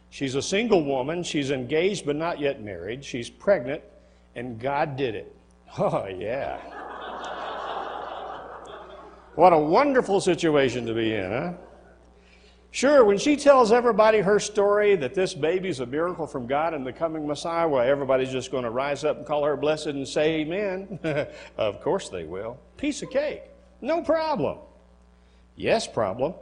She's 0.10 0.36
a 0.36 0.42
single 0.42 0.84
woman. 0.84 1.24
She's 1.24 1.52
engaged 1.52 2.06
but 2.06 2.16
not 2.16 2.40
yet 2.40 2.64
married. 2.64 3.04
She's 3.04 3.30
pregnant, 3.30 3.84
and 4.36 4.60
God 4.60 4.96
did 4.96 5.16
it. 5.16 5.36
Oh, 5.78 6.08
yeah. 6.08 6.58
what 9.36 9.54
a 9.54 9.58
wonderful 9.58 10.20
situation 10.20 10.88
to 10.88 10.96
be 10.96 11.14
in, 11.14 11.30
huh? 11.30 11.54
Sure, 12.72 13.04
when 13.04 13.18
she 13.18 13.36
tells 13.36 13.72
everybody 13.72 14.20
her 14.20 14.40
story 14.40 14.96
that 14.96 15.16
this 15.16 15.34
baby's 15.34 15.80
a 15.80 15.86
miracle 15.86 16.28
from 16.28 16.46
God 16.46 16.76
and 16.76 16.86
the 16.86 16.94
coming 16.94 17.26
Messiah, 17.28 17.68
well, 17.68 17.84
everybody's 17.84 18.32
just 18.32 18.52
going 18.52 18.64
to 18.64 18.70
rise 18.70 19.04
up 19.04 19.18
and 19.18 19.26
call 19.26 19.44
her 19.44 19.58
blessed 19.58 19.88
and 19.88 20.08
say 20.08 20.42
amen. 20.42 21.00
of 21.58 21.82
course 21.82 22.10
they 22.10 22.26
will. 22.26 22.60
Piece 22.78 23.02
of 23.02 23.10
cake. 23.10 23.42
No 23.82 24.02
problem. 24.04 24.60
Yes, 25.56 25.88
problem. 25.88 26.36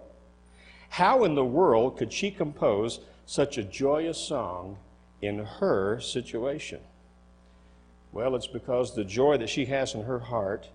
How 0.89 1.23
in 1.23 1.35
the 1.35 1.45
world 1.45 1.97
could 1.97 2.11
she 2.11 2.29
compose 2.29 2.99
such 3.25 3.57
a 3.57 3.63
joyous 3.63 4.17
song 4.17 4.77
in 5.21 5.39
her 5.39 5.99
situation? 5.99 6.79
Well, 8.11 8.35
it's 8.35 8.47
because 8.47 8.95
the 8.95 9.03
joy 9.03 9.37
that 9.37 9.49
she 9.49 9.65
has 9.65 9.93
in 9.93 10.03
her 10.03 10.19
heart 10.19 10.67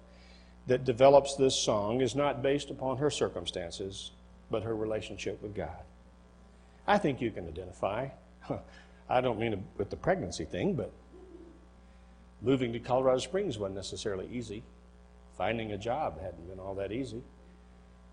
that 0.67 0.85
develops 0.85 1.35
this 1.35 1.57
song 1.57 2.01
is 2.01 2.15
not 2.15 2.43
based 2.43 2.71
upon 2.71 2.99
her 2.99 3.11
circumstances, 3.11 4.13
but 4.53 4.63
her 4.63 4.77
relationship 4.77 5.43
with 5.43 5.55
God. 5.55 5.83
I 6.87 6.99
think 6.99 7.21
you 7.21 7.33
can 7.33 7.49
identify. 7.49 8.09
I 9.09 9.21
don't 9.21 9.39
mean 9.39 9.65
with 9.77 9.91
the 9.91 9.97
pregnancy 9.97 10.45
thing, 10.45 10.75
but 10.75 10.93
moving 12.41 12.73
to 12.73 12.79
Colorado 12.79 13.19
Springs 13.19 13.59
wasn't 13.59 13.77
necessarily 13.77 14.29
easy. 14.31 14.63
Finding 15.37 15.73
a 15.73 15.79
job 15.79 16.21
hadn't 16.21 16.49
been 16.49 16.61
all 16.61 16.75
that 16.77 16.93
easy. 16.93 17.23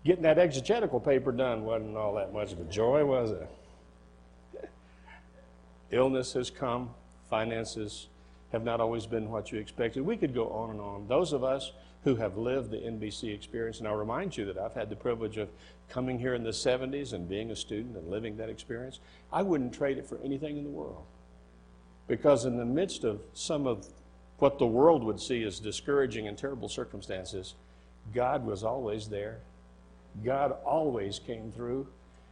Getting 0.04 0.22
that 0.22 0.38
exegetical 0.38 0.98
paper 0.98 1.30
done 1.30 1.64
wasn't 1.64 1.96
all 1.96 2.14
that 2.14 2.32
much 2.32 2.52
of 2.52 2.60
a 2.60 2.64
joy, 2.64 3.04
was 3.04 3.32
it? 3.32 3.50
Illness 5.90 6.32
has 6.32 6.50
come, 6.50 6.90
finances 7.28 8.08
have 8.52 8.64
not 8.64 8.80
always 8.80 9.06
been 9.06 9.30
what 9.30 9.52
you 9.52 9.58
expected. 9.58 10.02
We 10.04 10.16
could 10.16 10.34
go 10.34 10.48
on 10.50 10.70
and 10.70 10.80
on. 10.80 11.06
Those 11.06 11.32
of 11.32 11.44
us 11.44 11.72
who 12.04 12.16
have 12.16 12.36
lived 12.36 12.70
the 12.70 12.78
NBC 12.78 13.34
experience, 13.34 13.78
and 13.78 13.86
I'll 13.86 13.96
remind 13.96 14.36
you 14.36 14.44
that 14.46 14.58
I've 14.58 14.74
had 14.74 14.88
the 14.88 14.96
privilege 14.96 15.36
of 15.36 15.48
coming 15.88 16.18
here 16.18 16.34
in 16.34 16.42
the 16.42 16.50
70s 16.50 17.12
and 17.12 17.28
being 17.28 17.50
a 17.50 17.56
student 17.56 17.96
and 17.96 18.08
living 18.08 18.36
that 18.38 18.48
experience, 18.48 19.00
I 19.32 19.42
wouldn't 19.42 19.74
trade 19.74 19.98
it 19.98 20.06
for 20.06 20.18
anything 20.24 20.56
in 20.56 20.64
the 20.64 20.70
world. 20.70 21.04
Because 22.08 22.44
in 22.44 22.56
the 22.56 22.64
midst 22.64 23.04
of 23.04 23.20
some 23.34 23.66
of 23.66 23.86
what 24.38 24.58
the 24.58 24.66
world 24.66 25.04
would 25.04 25.20
see 25.20 25.44
as 25.44 25.60
discouraging 25.60 26.26
and 26.26 26.36
terrible 26.36 26.68
circumstances, 26.68 27.54
God 28.14 28.44
was 28.44 28.64
always 28.64 29.08
there. 29.08 29.40
God 30.24 30.56
always 30.64 31.18
came 31.18 31.52
through. 31.52 31.86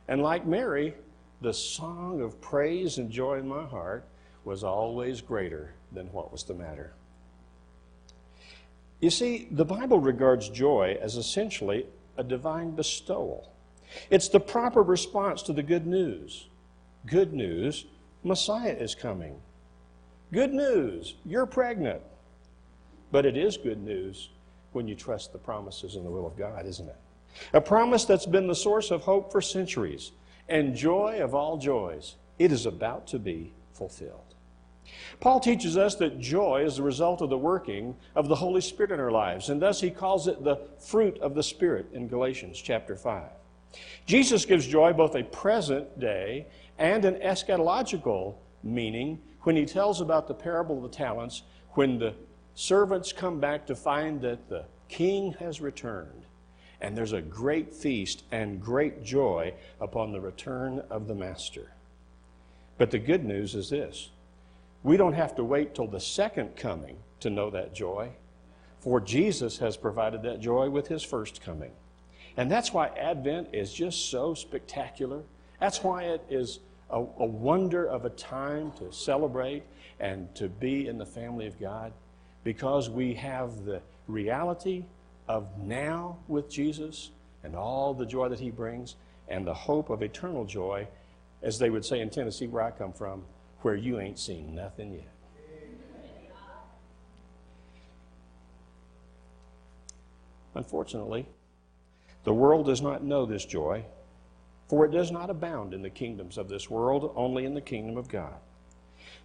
And 0.08 0.22
like 0.22 0.46
Mary, 0.46 0.94
the 1.42 1.52
song 1.52 2.22
of 2.22 2.40
praise 2.40 2.98
and 2.98 3.10
joy 3.10 3.38
in 3.38 3.46
my 3.46 3.64
heart 3.64 4.04
was 4.48 4.64
always 4.64 5.20
greater 5.20 5.74
than 5.92 6.06
what 6.06 6.32
was 6.32 6.42
the 6.42 6.54
matter. 6.54 6.94
You 8.98 9.10
see, 9.10 9.46
the 9.50 9.66
Bible 9.66 10.00
regards 10.00 10.48
joy 10.48 10.96
as 11.02 11.16
essentially 11.16 11.84
a 12.16 12.24
divine 12.24 12.70
bestowal. 12.70 13.52
It's 14.08 14.28
the 14.28 14.40
proper 14.40 14.82
response 14.82 15.42
to 15.42 15.52
the 15.52 15.62
good 15.62 15.86
news. 15.86 16.48
Good 17.04 17.34
news, 17.34 17.84
Messiah 18.24 18.72
is 18.72 18.94
coming. 18.94 19.36
Good 20.32 20.54
news, 20.54 21.16
you're 21.26 21.46
pregnant. 21.46 22.00
But 23.12 23.26
it 23.26 23.36
is 23.36 23.58
good 23.58 23.82
news 23.82 24.30
when 24.72 24.88
you 24.88 24.94
trust 24.94 25.32
the 25.32 25.38
promises 25.38 25.94
and 25.94 26.06
the 26.06 26.10
will 26.10 26.26
of 26.26 26.38
God, 26.38 26.64
isn't 26.64 26.88
it? 26.88 26.96
A 27.52 27.60
promise 27.60 28.06
that's 28.06 28.26
been 28.26 28.46
the 28.46 28.54
source 28.54 28.90
of 28.90 29.02
hope 29.02 29.30
for 29.30 29.42
centuries 29.42 30.12
and 30.48 30.74
joy 30.74 31.20
of 31.20 31.34
all 31.34 31.58
joys. 31.58 32.16
It 32.38 32.50
is 32.50 32.64
about 32.64 33.06
to 33.08 33.18
be 33.18 33.52
fulfilled. 33.74 34.27
Paul 35.20 35.40
teaches 35.40 35.76
us 35.76 35.96
that 35.96 36.20
joy 36.20 36.64
is 36.64 36.76
the 36.76 36.82
result 36.82 37.20
of 37.20 37.30
the 37.30 37.38
working 37.38 37.96
of 38.14 38.28
the 38.28 38.36
Holy 38.36 38.60
Spirit 38.60 38.92
in 38.92 39.00
our 39.00 39.10
lives, 39.10 39.48
and 39.48 39.60
thus 39.60 39.80
he 39.80 39.90
calls 39.90 40.28
it 40.28 40.44
the 40.44 40.68
fruit 40.78 41.18
of 41.18 41.34
the 41.34 41.42
Spirit 41.42 41.86
in 41.92 42.08
Galatians 42.08 42.60
chapter 42.60 42.96
5. 42.96 43.30
Jesus 44.06 44.44
gives 44.44 44.66
joy 44.66 44.92
both 44.92 45.14
a 45.14 45.24
present 45.24 45.98
day 45.98 46.46
and 46.78 47.04
an 47.04 47.16
eschatological 47.16 48.36
meaning 48.62 49.20
when 49.42 49.56
he 49.56 49.66
tells 49.66 50.00
about 50.00 50.28
the 50.28 50.34
parable 50.34 50.76
of 50.76 50.90
the 50.90 50.96
talents 50.96 51.42
when 51.72 51.98
the 51.98 52.14
servants 52.54 53.12
come 53.12 53.40
back 53.40 53.66
to 53.66 53.74
find 53.74 54.20
that 54.20 54.48
the 54.48 54.64
king 54.88 55.34
has 55.38 55.60
returned 55.60 56.24
and 56.80 56.96
there's 56.96 57.12
a 57.12 57.20
great 57.20 57.74
feast 57.74 58.22
and 58.30 58.60
great 58.60 59.02
joy 59.02 59.52
upon 59.80 60.12
the 60.12 60.20
return 60.20 60.82
of 60.90 61.06
the 61.08 61.14
master. 61.14 61.72
But 62.76 62.90
the 62.90 62.98
good 62.98 63.24
news 63.24 63.54
is 63.54 63.70
this 63.70 64.10
we 64.88 64.96
don't 64.96 65.12
have 65.12 65.36
to 65.36 65.44
wait 65.44 65.74
till 65.74 65.86
the 65.86 66.00
second 66.00 66.56
coming 66.56 66.96
to 67.20 67.28
know 67.28 67.50
that 67.50 67.74
joy, 67.74 68.08
for 68.80 69.02
Jesus 69.02 69.58
has 69.58 69.76
provided 69.76 70.22
that 70.22 70.40
joy 70.40 70.70
with 70.70 70.88
his 70.88 71.02
first 71.02 71.42
coming. 71.42 71.72
And 72.38 72.50
that's 72.50 72.72
why 72.72 72.88
Advent 72.96 73.48
is 73.52 73.70
just 73.70 74.10
so 74.10 74.32
spectacular. 74.32 75.20
That's 75.60 75.84
why 75.84 76.04
it 76.04 76.24
is 76.30 76.60
a, 76.88 76.96
a 77.00 77.26
wonder 77.26 77.84
of 77.84 78.06
a 78.06 78.10
time 78.10 78.72
to 78.78 78.90
celebrate 78.90 79.62
and 80.00 80.34
to 80.36 80.48
be 80.48 80.88
in 80.88 80.96
the 80.96 81.04
family 81.04 81.46
of 81.46 81.60
God 81.60 81.92
because 82.42 82.88
we 82.88 83.12
have 83.12 83.66
the 83.66 83.82
reality 84.06 84.86
of 85.28 85.46
now 85.58 86.16
with 86.28 86.48
Jesus 86.48 87.10
and 87.44 87.54
all 87.54 87.92
the 87.92 88.06
joy 88.06 88.30
that 88.30 88.40
he 88.40 88.50
brings 88.50 88.94
and 89.28 89.46
the 89.46 89.52
hope 89.52 89.90
of 89.90 90.00
eternal 90.00 90.46
joy, 90.46 90.88
as 91.42 91.58
they 91.58 91.68
would 91.68 91.84
say 91.84 92.00
in 92.00 92.08
Tennessee, 92.08 92.46
where 92.46 92.62
I 92.62 92.70
come 92.70 92.94
from, 92.94 93.24
where 93.62 93.74
you 93.74 94.00
ain't 94.00 94.18
seen 94.18 94.54
nothing 94.54 94.94
yet. 94.94 95.14
Unfortunately, 100.54 101.26
the 102.24 102.34
world 102.34 102.66
does 102.66 102.82
not 102.82 103.04
know 103.04 103.26
this 103.26 103.44
joy, 103.44 103.84
for 104.68 104.84
it 104.84 104.90
does 104.90 105.10
not 105.10 105.30
abound 105.30 105.72
in 105.72 105.82
the 105.82 105.90
kingdoms 105.90 106.36
of 106.36 106.48
this 106.48 106.68
world, 106.68 107.12
only 107.14 107.44
in 107.44 107.54
the 107.54 107.60
kingdom 107.60 107.96
of 107.96 108.08
God. 108.08 108.34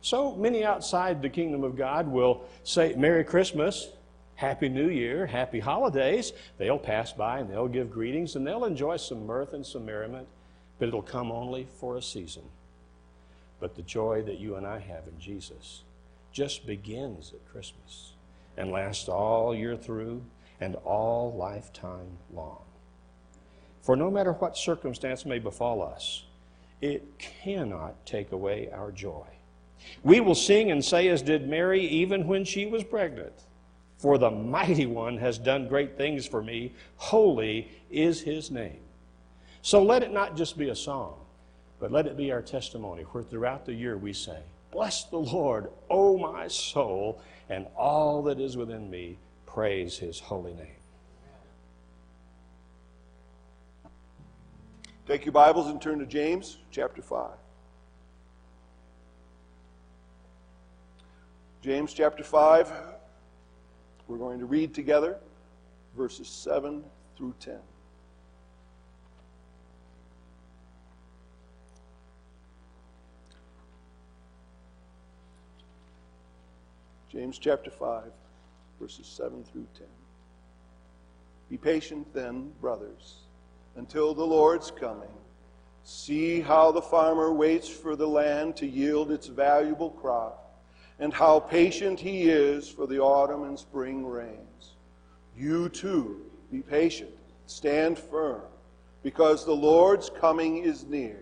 So 0.01 0.35
many 0.35 0.63
outside 0.63 1.21
the 1.21 1.29
kingdom 1.29 1.63
of 1.63 1.75
God 1.75 2.07
will 2.07 2.43
say, 2.63 2.93
Merry 2.95 3.23
Christmas, 3.23 3.89
Happy 4.35 4.69
New 4.69 4.89
Year, 4.89 5.25
Happy 5.25 5.59
Holidays. 5.59 6.33
They'll 6.57 6.77
pass 6.77 7.13
by 7.13 7.39
and 7.39 7.49
they'll 7.49 7.67
give 7.67 7.91
greetings 7.91 8.35
and 8.35 8.45
they'll 8.45 8.65
enjoy 8.65 8.97
some 8.97 9.25
mirth 9.25 9.53
and 9.53 9.65
some 9.65 9.85
merriment, 9.85 10.27
but 10.79 10.87
it'll 10.87 11.01
come 11.01 11.31
only 11.31 11.67
for 11.79 11.97
a 11.97 12.01
season. 12.01 12.43
But 13.63 13.75
the 13.75 13.81
joy 13.81 14.23
that 14.23 14.39
you 14.39 14.57
and 14.57 14.67
I 14.67 14.77
have 14.77 15.07
in 15.07 15.17
Jesus 15.17 15.83
just 16.33 16.67
begins 16.67 17.31
at 17.31 17.49
Christmas 17.49 18.11
and 18.57 18.73
lasts 18.73 19.07
all 19.07 19.55
year 19.55 19.77
through 19.77 20.21
and 20.59 20.75
all 20.83 21.33
lifetime 21.33 22.17
long. 22.33 22.63
For 23.81 23.95
no 23.95 24.11
matter 24.11 24.33
what 24.33 24.57
circumstance 24.57 25.25
may 25.25 25.39
befall 25.39 25.81
us, 25.81 26.25
it 26.81 27.17
cannot 27.17 28.05
take 28.05 28.33
away 28.33 28.69
our 28.69 28.91
joy. 28.91 29.27
We 30.03 30.19
will 30.19 30.35
sing 30.35 30.69
and 30.69 30.83
say, 30.83 31.07
as 31.07 31.21
did 31.21 31.47
Mary, 31.47 31.87
even 31.87 32.27
when 32.27 32.43
she 32.43 32.65
was 32.65 32.83
pregnant, 32.83 33.45
For 33.97 34.17
the 34.17 34.29
mighty 34.29 34.87
one 34.87 35.15
has 35.19 35.37
done 35.37 35.69
great 35.69 35.97
things 35.97 36.25
for 36.25 36.43
me. 36.43 36.73
Holy 36.97 37.71
is 37.89 38.19
his 38.19 38.51
name. 38.51 38.81
So 39.61 39.81
let 39.81 40.03
it 40.03 40.11
not 40.11 40.35
just 40.35 40.57
be 40.57 40.67
a 40.67 40.75
song, 40.75 41.22
but 41.83 41.91
let 41.91 42.07
it 42.07 42.15
be 42.15 42.31
our 42.31 42.41
testimony, 42.41 43.03
where 43.11 43.25
throughout 43.25 43.65
the 43.65 43.73
year 43.73 43.97
we 43.97 44.13
say, 44.13 44.37
Bless 44.71 45.03
the 45.03 45.17
Lord, 45.17 45.69
O 45.89 46.17
my 46.17 46.47
soul, 46.47 47.21
and 47.49 47.67
all 47.75 48.21
that 48.23 48.39
is 48.39 48.55
within 48.55 48.89
me, 48.89 49.17
praise 49.45 49.97
his 49.97 50.17
holy 50.17 50.53
name. 50.53 50.79
Take 55.09 55.25
your 55.25 55.33
Bibles 55.33 55.67
and 55.67 55.81
turn 55.81 55.99
to 55.99 56.05
James 56.05 56.57
chapter 56.71 57.01
5. 57.01 57.31
James 61.61 61.93
chapter 61.93 62.23
5, 62.23 62.71
we're 64.07 64.17
going 64.17 64.39
to 64.39 64.45
read 64.45 64.73
together 64.73 65.17
verses 65.97 66.29
7 66.29 66.81
through 67.17 67.33
10. 67.41 67.57
James 77.13 77.37
chapter 77.37 77.69
5, 77.69 78.05
verses 78.81 79.05
7 79.05 79.43
through 79.43 79.67
10. 79.77 79.85
Be 81.47 81.57
patient 81.57 82.11
then, 82.11 82.51
brothers, 82.59 83.17
until 83.75 84.15
the 84.15 84.25
Lord's 84.25 84.71
coming. 84.71 85.13
See 85.83 86.41
how 86.41 86.71
the 86.71 86.81
farmer 86.81 87.31
waits 87.31 87.69
for 87.69 87.95
the 87.95 88.07
land 88.07 88.55
to 88.55 88.65
yield 88.65 89.11
its 89.11 89.27
valuable 89.27 89.91
crop, 89.91 90.59
and 90.97 91.13
how 91.13 91.39
patient 91.39 91.99
he 91.99 92.23
is 92.31 92.67
for 92.67 92.87
the 92.87 92.99
autumn 92.99 93.43
and 93.43 93.59
spring 93.59 94.07
rains. 94.07 94.71
You 95.37 95.69
too, 95.69 96.19
be 96.51 96.61
patient, 96.61 97.11
stand 97.45 97.99
firm, 97.99 98.41
because 99.03 99.45
the 99.45 99.55
Lord's 99.55 100.09
coming 100.09 100.63
is 100.63 100.83
near. 100.87 101.19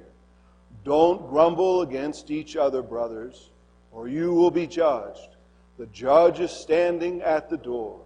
Don't 0.85 1.27
grumble 1.27 1.81
against 1.81 2.31
each 2.31 2.55
other, 2.55 2.81
brothers, 2.81 3.49
or 3.91 4.07
you 4.07 4.33
will 4.33 4.51
be 4.51 4.67
judged. 4.67 5.30
The 5.77 5.87
judge 5.87 6.39
is 6.39 6.51
standing 6.51 7.21
at 7.21 7.49
the 7.49 7.57
door. 7.57 8.01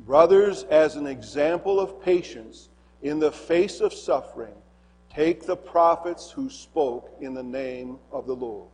Brothers, 0.00 0.64
as 0.64 0.96
an 0.96 1.06
example 1.06 1.80
of 1.80 2.02
patience 2.02 2.68
in 3.02 3.18
the 3.18 3.32
face 3.32 3.80
of 3.80 3.92
suffering, 3.92 4.54
take 5.14 5.44
the 5.44 5.56
prophets 5.56 6.30
who 6.30 6.48
spoke 6.48 7.10
in 7.20 7.34
the 7.34 7.42
name 7.42 7.98
of 8.10 8.26
the 8.26 8.34
Lord. 8.34 8.68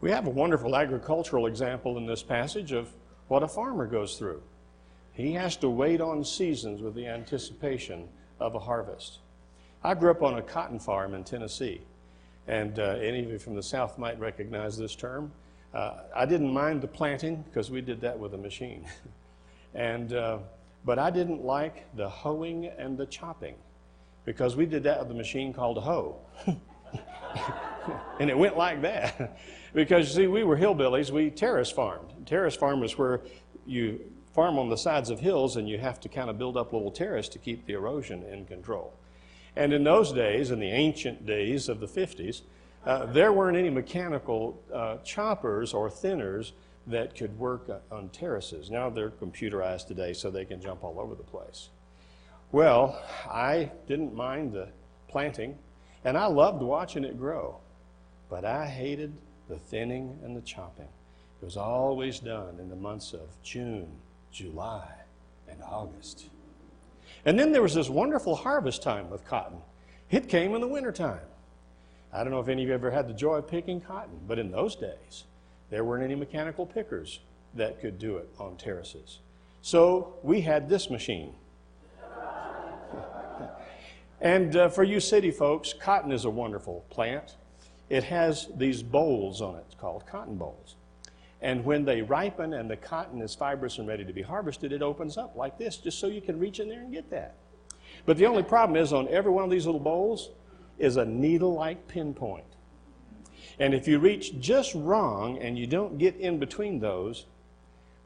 We 0.00 0.10
have 0.10 0.26
a 0.26 0.30
wonderful 0.30 0.76
agricultural 0.76 1.46
example 1.46 1.96
in 1.96 2.06
this 2.06 2.22
passage 2.22 2.72
of 2.72 2.92
what 3.28 3.42
a 3.42 3.48
farmer 3.48 3.86
goes 3.86 4.18
through. 4.18 4.42
He 5.12 5.32
has 5.32 5.56
to 5.56 5.70
wait 5.70 6.00
on 6.00 6.22
seasons 6.22 6.82
with 6.82 6.94
the 6.94 7.06
anticipation 7.06 8.08
of 8.38 8.54
a 8.54 8.58
harvest. 8.58 9.18
I 9.82 9.94
grew 9.94 10.10
up 10.10 10.22
on 10.22 10.38
a 10.38 10.42
cotton 10.42 10.78
farm 10.78 11.14
in 11.14 11.24
Tennessee, 11.24 11.80
and 12.48 12.78
uh, 12.78 12.96
any 13.00 13.24
of 13.24 13.30
you 13.30 13.38
from 13.38 13.54
the 13.54 13.62
South 13.62 13.98
might 13.98 14.18
recognize 14.18 14.76
this 14.76 14.94
term. 14.94 15.32
Uh, 15.74 15.98
I 16.14 16.26
didn't 16.26 16.52
mind 16.52 16.80
the 16.80 16.88
planting 16.88 17.44
because 17.48 17.70
we 17.70 17.80
did 17.80 18.00
that 18.00 18.18
with 18.18 18.34
a 18.34 18.38
machine. 18.38 18.86
and, 19.74 20.12
uh, 20.12 20.38
but 20.84 20.98
I 20.98 21.10
didn't 21.10 21.44
like 21.44 21.94
the 21.96 22.08
hoeing 22.08 22.66
and 22.66 22.96
the 22.96 23.06
chopping 23.06 23.56
because 24.24 24.56
we 24.56 24.66
did 24.66 24.82
that 24.84 25.00
with 25.00 25.10
a 25.10 25.14
machine 25.14 25.52
called 25.52 25.78
a 25.78 25.80
hoe. 25.80 26.16
and 28.20 28.30
it 28.30 28.38
went 28.38 28.56
like 28.56 28.82
that. 28.82 29.38
because, 29.74 30.08
you 30.08 30.22
see, 30.22 30.26
we 30.28 30.44
were 30.44 30.56
hillbillies. 30.56 31.10
We 31.10 31.30
terrace 31.30 31.70
farmed. 31.70 32.12
Terrace 32.26 32.56
farm 32.56 32.82
is 32.82 32.96
where 32.96 33.20
you 33.66 34.00
farm 34.32 34.58
on 34.58 34.68
the 34.68 34.76
sides 34.76 35.10
of 35.10 35.18
hills 35.18 35.56
and 35.56 35.68
you 35.68 35.78
have 35.78 35.98
to 36.00 36.08
kind 36.08 36.28
of 36.28 36.38
build 36.38 36.56
up 36.56 36.72
little 36.72 36.90
terrace 36.90 37.28
to 37.30 37.38
keep 37.38 37.64
the 37.66 37.72
erosion 37.72 38.22
in 38.24 38.44
control. 38.44 38.92
And 39.56 39.72
in 39.72 39.84
those 39.84 40.12
days, 40.12 40.50
in 40.50 40.60
the 40.60 40.70
ancient 40.70 41.26
days 41.26 41.68
of 41.68 41.80
the 41.80 41.86
50s, 41.86 42.42
uh, 42.84 43.06
there 43.06 43.32
weren't 43.32 43.56
any 43.56 43.70
mechanical 43.70 44.62
uh, 44.72 44.98
choppers 44.98 45.74
or 45.74 45.88
thinners 45.88 46.52
that 46.86 47.16
could 47.16 47.36
work 47.38 47.68
uh, 47.68 47.94
on 47.94 48.10
terraces. 48.10 48.70
Now 48.70 48.90
they're 48.90 49.10
computerized 49.10 49.88
today 49.88 50.12
so 50.12 50.30
they 50.30 50.44
can 50.44 50.60
jump 50.60 50.84
all 50.84 51.00
over 51.00 51.14
the 51.14 51.24
place. 51.24 51.70
Well, 52.52 53.02
I 53.28 53.72
didn't 53.88 54.14
mind 54.14 54.52
the 54.52 54.68
planting, 55.08 55.58
and 56.04 56.16
I 56.16 56.26
loved 56.26 56.62
watching 56.62 57.02
it 57.02 57.18
grow, 57.18 57.58
but 58.30 58.44
I 58.44 58.66
hated 58.66 59.14
the 59.48 59.56
thinning 59.56 60.18
and 60.22 60.36
the 60.36 60.42
chopping. 60.42 60.88
It 61.42 61.44
was 61.44 61.56
always 61.56 62.20
done 62.20 62.58
in 62.60 62.68
the 62.68 62.76
months 62.76 63.12
of 63.12 63.28
June, 63.42 63.88
July, 64.30 64.88
and 65.48 65.60
August. 65.62 66.26
And 67.26 67.36
then 67.36 67.50
there 67.50 67.60
was 67.60 67.74
this 67.74 67.90
wonderful 67.90 68.36
harvest 68.36 68.82
time 68.82 69.10
with 69.10 69.26
cotton. 69.26 69.58
It 70.10 70.28
came 70.28 70.54
in 70.54 70.60
the 70.60 70.68
wintertime. 70.68 71.26
I 72.12 72.22
don't 72.22 72.30
know 72.30 72.38
if 72.38 72.48
any 72.48 72.62
of 72.62 72.68
you 72.68 72.74
ever 72.74 72.92
had 72.92 73.08
the 73.08 73.14
joy 73.14 73.38
of 73.38 73.48
picking 73.48 73.80
cotton, 73.80 74.20
but 74.28 74.38
in 74.38 74.52
those 74.52 74.76
days, 74.76 75.24
there 75.68 75.84
weren't 75.84 76.04
any 76.04 76.14
mechanical 76.14 76.64
pickers 76.64 77.18
that 77.54 77.80
could 77.80 77.98
do 77.98 78.16
it 78.16 78.28
on 78.38 78.56
terraces. 78.56 79.18
So 79.60 80.14
we 80.22 80.40
had 80.40 80.68
this 80.68 80.88
machine. 80.88 81.34
and 84.20 84.54
uh, 84.54 84.68
for 84.68 84.84
you 84.84 85.00
city 85.00 85.32
folks, 85.32 85.72
cotton 85.72 86.12
is 86.12 86.24
a 86.24 86.30
wonderful 86.30 86.84
plant. 86.90 87.34
It 87.90 88.04
has 88.04 88.48
these 88.56 88.84
bolls 88.84 89.42
on 89.42 89.56
it 89.56 89.74
called 89.80 90.06
cotton 90.06 90.36
bolls. 90.36 90.76
And 91.42 91.64
when 91.64 91.84
they 91.84 92.02
ripen 92.02 92.54
and 92.54 92.70
the 92.70 92.76
cotton 92.76 93.20
is 93.20 93.34
fibrous 93.34 93.78
and 93.78 93.86
ready 93.86 94.04
to 94.04 94.12
be 94.12 94.22
harvested, 94.22 94.72
it 94.72 94.82
opens 94.82 95.18
up 95.18 95.36
like 95.36 95.58
this, 95.58 95.76
just 95.76 95.98
so 95.98 96.06
you 96.06 96.20
can 96.20 96.38
reach 96.38 96.60
in 96.60 96.68
there 96.68 96.80
and 96.80 96.92
get 96.92 97.10
that. 97.10 97.34
But 98.06 98.16
the 98.16 98.26
only 98.26 98.42
problem 98.42 98.76
is 98.80 98.92
on 98.92 99.08
every 99.08 99.30
one 99.30 99.44
of 99.44 99.50
these 99.50 99.66
little 99.66 99.80
bolls 99.80 100.30
is 100.78 100.96
a 100.96 101.04
needle 101.04 101.54
like 101.54 101.86
pinpoint. 101.88 102.44
And 103.58 103.74
if 103.74 103.88
you 103.88 103.98
reach 103.98 104.38
just 104.38 104.74
wrong 104.74 105.38
and 105.38 105.58
you 105.58 105.66
don't 105.66 105.98
get 105.98 106.16
in 106.16 106.38
between 106.38 106.78
those, 106.78 107.26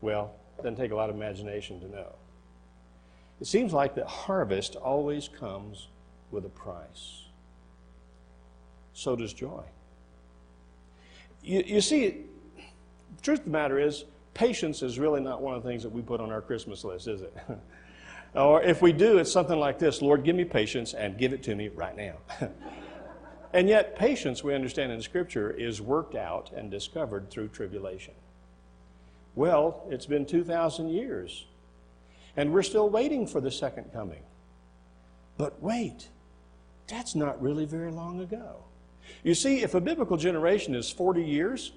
well, 0.00 0.34
it 0.58 0.62
doesn't 0.62 0.76
take 0.76 0.92
a 0.92 0.96
lot 0.96 1.10
of 1.10 1.16
imagination 1.16 1.80
to 1.80 1.88
know. 1.88 2.14
It 3.40 3.46
seems 3.46 3.72
like 3.72 3.94
that 3.94 4.06
harvest 4.06 4.76
always 4.76 5.28
comes 5.28 5.88
with 6.30 6.44
a 6.44 6.50
price. 6.50 7.24
So 8.92 9.16
does 9.16 9.32
joy. 9.32 9.62
You, 11.42 11.62
you 11.66 11.80
see, 11.80 12.26
the 13.16 13.23
truth 13.23 13.40
of 13.40 13.44
the 13.46 13.51
matter 13.51 13.79
is, 13.79 14.05
patience 14.35 14.83
is 14.83 14.99
really 14.99 15.20
not 15.20 15.42
one 15.42 15.55
of 15.55 15.62
the 15.62 15.68
things 15.68 15.83
that 15.83 15.90
we 15.90 16.03
put 16.03 16.20
on 16.20 16.31
our 16.31 16.40
Christmas 16.40 16.85
list, 16.85 17.09
is 17.09 17.23
it? 17.23 17.37
or 18.35 18.62
if 18.62 18.83
we 18.83 18.92
do, 18.92 19.18
it's 19.18 19.33
something 19.33 19.59
like 19.59 19.79
this 19.79 20.03
Lord, 20.03 20.25
give 20.25 20.37
me 20.37 20.44
patience 20.44 20.94
and 20.94 21.18
give 21.18 21.33
it 21.33 21.42
to 21.44 21.55
me 21.55 21.68
right 21.68 21.96
now. 21.96 22.14
and 23.53 23.68
yet, 23.68 23.96
patience, 23.96 24.44
we 24.44 24.55
understand 24.55 24.92
in 24.92 25.03
Scripture, 25.03 25.51
is 25.51 25.81
worked 25.81 26.14
out 26.14 26.51
and 26.53 26.70
discovered 26.70 27.31
through 27.31 27.49
tribulation. 27.49 28.14
Well, 29.35 29.85
it's 29.90 30.07
been 30.07 30.27
2,000 30.27 30.88
years, 30.88 31.46
and 32.37 32.53
we're 32.53 32.62
still 32.62 32.88
waiting 32.88 33.27
for 33.27 33.40
the 33.40 33.51
second 33.51 33.92
coming. 33.92 34.23
But 35.38 35.62
wait, 35.62 36.09
that's 36.87 37.14
not 37.14 37.40
really 37.40 37.64
very 37.64 37.90
long 37.90 38.20
ago. 38.20 38.64
You 39.23 39.35
see, 39.35 39.62
if 39.62 39.75
a 39.75 39.81
biblical 39.81 40.16
generation 40.16 40.75
is 40.75 40.90
40 40.90 41.23
years, 41.23 41.73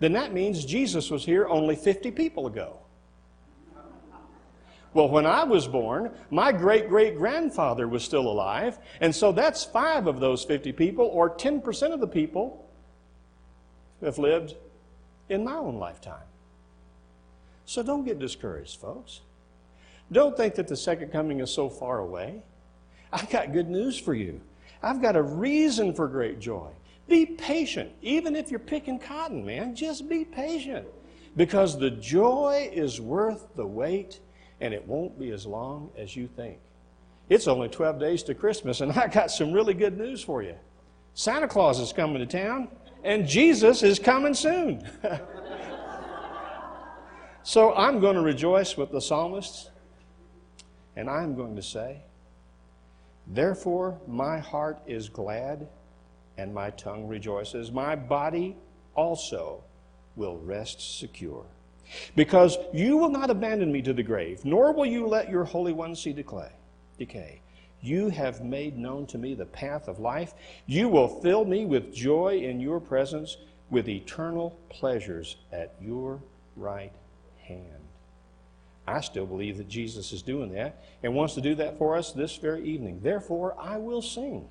then 0.00 0.12
that 0.12 0.32
means 0.32 0.64
Jesus 0.64 1.10
was 1.10 1.24
here 1.24 1.46
only 1.48 1.74
50 1.74 2.10
people 2.12 2.46
ago. 2.46 2.78
Well, 4.94 5.08
when 5.08 5.26
I 5.26 5.44
was 5.44 5.68
born, 5.68 6.12
my 6.30 6.50
great 6.50 6.88
great 6.88 7.16
grandfather 7.16 7.86
was 7.86 8.02
still 8.02 8.26
alive, 8.26 8.78
and 9.00 9.14
so 9.14 9.32
that's 9.32 9.64
five 9.64 10.06
of 10.06 10.18
those 10.18 10.44
50 10.44 10.72
people, 10.72 11.04
or 11.04 11.30
10% 11.30 11.92
of 11.92 12.00
the 12.00 12.08
people 12.08 12.68
who 14.00 14.06
have 14.06 14.18
lived 14.18 14.54
in 15.28 15.44
my 15.44 15.54
own 15.54 15.78
lifetime. 15.78 16.24
So 17.66 17.82
don't 17.82 18.04
get 18.04 18.18
discouraged, 18.18 18.80
folks. 18.80 19.20
Don't 20.10 20.36
think 20.36 20.54
that 20.54 20.68
the 20.68 20.76
second 20.76 21.12
coming 21.12 21.40
is 21.40 21.50
so 21.50 21.68
far 21.68 21.98
away. 21.98 22.42
I've 23.12 23.28
got 23.28 23.52
good 23.52 23.68
news 23.68 23.98
for 23.98 24.14
you. 24.14 24.40
I've 24.82 25.02
got 25.02 25.16
a 25.16 25.22
reason 25.22 25.92
for 25.92 26.08
great 26.08 26.40
joy. 26.40 26.70
Be 27.08 27.24
patient. 27.24 27.90
Even 28.02 28.36
if 28.36 28.50
you're 28.50 28.60
picking 28.60 28.98
cotton, 28.98 29.44
man, 29.44 29.74
just 29.74 30.08
be 30.08 30.24
patient. 30.24 30.86
Because 31.36 31.78
the 31.78 31.90
joy 31.90 32.70
is 32.72 33.00
worth 33.00 33.46
the 33.56 33.66
wait, 33.66 34.20
and 34.60 34.74
it 34.74 34.86
won't 34.86 35.18
be 35.18 35.30
as 35.30 35.46
long 35.46 35.90
as 35.96 36.14
you 36.14 36.28
think. 36.28 36.58
It's 37.28 37.48
only 37.48 37.68
12 37.68 37.98
days 37.98 38.22
to 38.24 38.34
Christmas, 38.34 38.80
and 38.80 38.92
I 38.98 39.08
got 39.08 39.30
some 39.30 39.52
really 39.52 39.74
good 39.74 39.96
news 39.96 40.22
for 40.22 40.42
you. 40.42 40.54
Santa 41.14 41.48
Claus 41.48 41.80
is 41.80 41.92
coming 41.92 42.18
to 42.18 42.26
town, 42.26 42.68
and 43.02 43.26
Jesus 43.26 43.82
is 43.82 43.98
coming 43.98 44.34
soon. 44.34 44.88
so 47.42 47.74
I'm 47.74 48.00
going 48.00 48.16
to 48.16 48.22
rejoice 48.22 48.76
with 48.76 48.92
the 48.92 49.00
psalmists, 49.00 49.70
and 50.96 51.08
I'm 51.08 51.34
going 51.34 51.56
to 51.56 51.62
say, 51.62 52.02
Therefore, 53.26 53.98
my 54.06 54.38
heart 54.38 54.78
is 54.86 55.08
glad 55.08 55.68
and 56.38 56.54
my 56.54 56.70
tongue 56.70 57.06
rejoices. 57.06 57.70
My 57.70 57.94
body 57.94 58.56
also 58.94 59.62
will 60.16 60.38
rest 60.38 60.98
secure. 60.98 61.44
Because 62.16 62.56
you 62.72 62.96
will 62.96 63.08
not 63.08 63.30
abandon 63.30 63.72
me 63.72 63.82
to 63.82 63.92
the 63.92 64.02
grave, 64.02 64.44
nor 64.44 64.72
will 64.72 64.86
you 64.86 65.06
let 65.06 65.30
your 65.30 65.44
Holy 65.44 65.72
One 65.72 65.94
see 65.94 66.12
decay. 66.12 67.40
You 67.80 68.08
have 68.10 68.44
made 68.44 68.76
known 68.76 69.06
to 69.06 69.18
me 69.18 69.34
the 69.34 69.46
path 69.46 69.88
of 69.88 69.98
life. 69.98 70.34
You 70.66 70.88
will 70.88 71.20
fill 71.20 71.44
me 71.44 71.64
with 71.64 71.94
joy 71.94 72.38
in 72.38 72.60
your 72.60 72.80
presence, 72.80 73.36
with 73.70 73.88
eternal 73.88 74.58
pleasures 74.68 75.36
at 75.52 75.74
your 75.80 76.20
right 76.56 76.92
hand. 77.40 77.62
I 78.86 79.00
still 79.00 79.26
believe 79.26 79.58
that 79.58 79.68
Jesus 79.68 80.12
is 80.12 80.22
doing 80.22 80.52
that 80.54 80.82
and 81.02 81.14
wants 81.14 81.34
to 81.34 81.40
do 81.40 81.54
that 81.56 81.78
for 81.78 81.96
us 81.96 82.12
this 82.12 82.36
very 82.36 82.64
evening. 82.64 83.00
Therefore, 83.02 83.54
I 83.58 83.76
will 83.76 84.02
sing. 84.02 84.48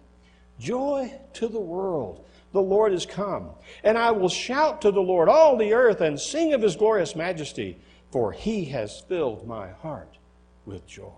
Joy 0.59 1.13
to 1.33 1.47
the 1.47 1.59
world. 1.59 2.25
The 2.53 2.61
Lord 2.61 2.93
is 2.93 3.05
come. 3.05 3.49
And 3.83 3.97
I 3.97 4.11
will 4.11 4.29
shout 4.29 4.81
to 4.81 4.91
the 4.91 5.01
Lord, 5.01 5.29
all 5.29 5.57
the 5.57 5.73
earth, 5.73 6.01
and 6.01 6.19
sing 6.19 6.53
of 6.53 6.61
his 6.61 6.75
glorious 6.75 7.15
majesty, 7.15 7.77
for 8.11 8.31
he 8.31 8.65
has 8.65 9.01
filled 9.01 9.47
my 9.47 9.69
heart 9.69 10.17
with 10.65 10.87
joy. 10.87 11.11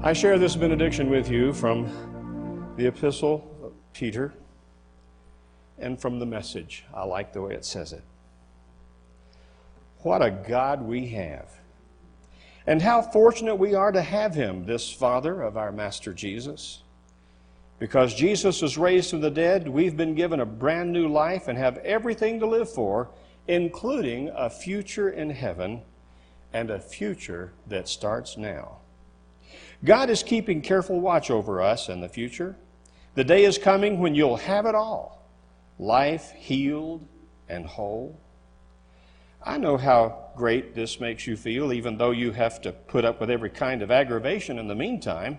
I 0.00 0.12
share 0.12 0.38
this 0.38 0.56
benediction 0.56 1.10
with 1.10 1.28
you 1.28 1.52
from 1.52 2.72
the 2.76 2.86
epistle 2.86 3.50
of 3.62 3.72
Peter 3.92 4.32
and 5.78 6.00
from 6.00 6.18
the 6.18 6.26
message. 6.26 6.84
I 6.94 7.04
like 7.04 7.32
the 7.32 7.42
way 7.42 7.54
it 7.54 7.64
says 7.64 7.92
it. 7.92 8.04
What 9.98 10.22
a 10.22 10.30
God 10.30 10.82
we 10.82 11.08
have. 11.08 11.50
And 12.66 12.80
how 12.80 13.02
fortunate 13.02 13.56
we 13.56 13.74
are 13.74 13.90
to 13.90 14.02
have 14.02 14.34
him, 14.34 14.66
this 14.66 14.90
Father 14.90 15.42
of 15.42 15.56
our 15.56 15.72
Master 15.72 16.12
Jesus. 16.12 16.82
Because 17.78 18.14
Jesus 18.14 18.60
was 18.60 18.76
raised 18.76 19.10
from 19.10 19.20
the 19.20 19.30
dead, 19.30 19.68
we've 19.68 19.96
been 19.96 20.14
given 20.14 20.40
a 20.40 20.46
brand 20.46 20.92
new 20.92 21.08
life 21.08 21.46
and 21.46 21.56
have 21.56 21.78
everything 21.78 22.40
to 22.40 22.46
live 22.46 22.72
for, 22.72 23.10
including 23.46 24.30
a 24.34 24.50
future 24.50 25.10
in 25.10 25.30
heaven 25.30 25.82
and 26.52 26.70
a 26.70 26.80
future 26.80 27.52
that 27.68 27.88
starts 27.88 28.36
now. 28.36 28.78
God 29.84 30.10
is 30.10 30.22
keeping 30.22 30.60
careful 30.60 31.00
watch 31.00 31.30
over 31.30 31.62
us 31.62 31.88
in 31.88 32.00
the 32.00 32.08
future. 32.08 32.56
The 33.14 33.24
day 33.24 33.44
is 33.44 33.58
coming 33.58 34.00
when 34.00 34.14
you'll 34.14 34.36
have 34.36 34.66
it 34.66 34.74
all 34.74 35.18
life 35.78 36.32
healed 36.32 37.06
and 37.48 37.64
whole. 37.64 38.18
I 39.44 39.58
know 39.58 39.76
how 39.76 40.32
great 40.36 40.74
this 40.74 40.98
makes 40.98 41.26
you 41.26 41.36
feel, 41.36 41.72
even 41.72 41.96
though 41.96 42.10
you 42.10 42.32
have 42.32 42.60
to 42.62 42.72
put 42.72 43.04
up 43.04 43.20
with 43.20 43.30
every 43.30 43.50
kind 43.50 43.82
of 43.82 43.90
aggravation 43.92 44.58
in 44.58 44.66
the 44.66 44.74
meantime. 44.74 45.38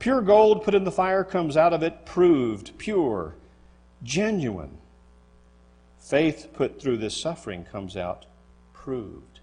Pure 0.00 0.22
gold 0.22 0.64
put 0.64 0.74
in 0.74 0.84
the 0.84 0.90
fire 0.90 1.22
comes 1.22 1.56
out 1.58 1.74
of 1.74 1.82
it 1.82 2.06
proved, 2.06 2.76
pure, 2.78 3.34
genuine. 4.02 4.78
Faith 5.98 6.48
put 6.54 6.80
through 6.80 6.96
this 6.96 7.14
suffering 7.16 7.64
comes 7.70 7.96
out 7.98 8.24
proved, 8.72 9.40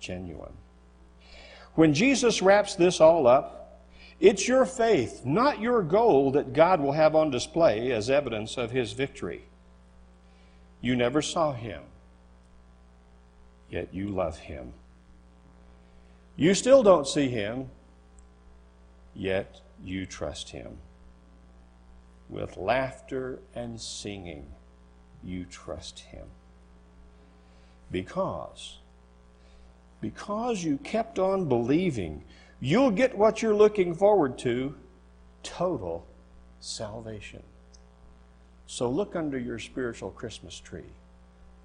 genuine. 0.00 0.54
When 1.74 1.92
Jesus 1.92 2.40
wraps 2.40 2.74
this 2.74 3.02
all 3.02 3.26
up, 3.26 3.82
it's 4.18 4.48
your 4.48 4.64
faith, 4.64 5.26
not 5.26 5.60
your 5.60 5.82
gold, 5.82 6.34
that 6.34 6.54
God 6.54 6.80
will 6.80 6.92
have 6.92 7.14
on 7.14 7.30
display 7.30 7.92
as 7.92 8.08
evidence 8.08 8.56
of 8.56 8.70
his 8.70 8.92
victory. 8.92 9.44
You 10.80 10.96
never 10.96 11.20
saw 11.20 11.52
him, 11.52 11.82
yet 13.68 13.92
you 13.92 14.08
love 14.08 14.38
him. 14.38 14.72
You 16.36 16.54
still 16.54 16.82
don't 16.82 17.06
see 17.06 17.28
him, 17.28 17.68
yet 19.14 19.60
you 19.84 20.06
trust 20.06 20.50
him. 20.50 20.78
With 22.28 22.56
laughter 22.56 23.40
and 23.54 23.80
singing, 23.80 24.46
you 25.22 25.44
trust 25.44 26.00
him. 26.00 26.26
Because, 27.90 28.78
because 30.00 30.64
you 30.64 30.78
kept 30.78 31.18
on 31.18 31.48
believing, 31.48 32.24
you'll 32.60 32.90
get 32.90 33.16
what 33.16 33.42
you're 33.42 33.54
looking 33.54 33.94
forward 33.94 34.38
to 34.38 34.74
total 35.42 36.06
salvation. 36.60 37.42
So 38.66 38.88
look 38.88 39.14
under 39.14 39.38
your 39.38 39.58
spiritual 39.58 40.10
Christmas 40.10 40.58
tree, 40.58 40.92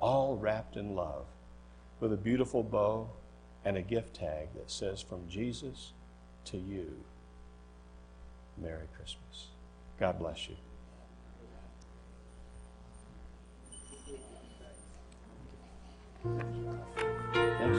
all 0.02 0.36
wrapped 0.36 0.76
in 0.76 0.96
love, 0.96 1.26
with 2.02 2.12
a 2.12 2.18
beautiful 2.18 2.64
bow 2.64 3.10
and 3.64 3.78
a 3.78 3.82
gift 3.82 4.16
tag 4.16 4.50
that 4.56 4.70
says, 4.70 5.02
From 5.02 5.28
Jesus 5.30 5.94
to 6.46 6.58
you. 6.58 6.92
Merry 8.62 8.88
Christmas. 8.96 9.48
God 10.00 10.20
bless 10.20 10.50
you. 10.50 10.56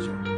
Sir. 0.05 0.38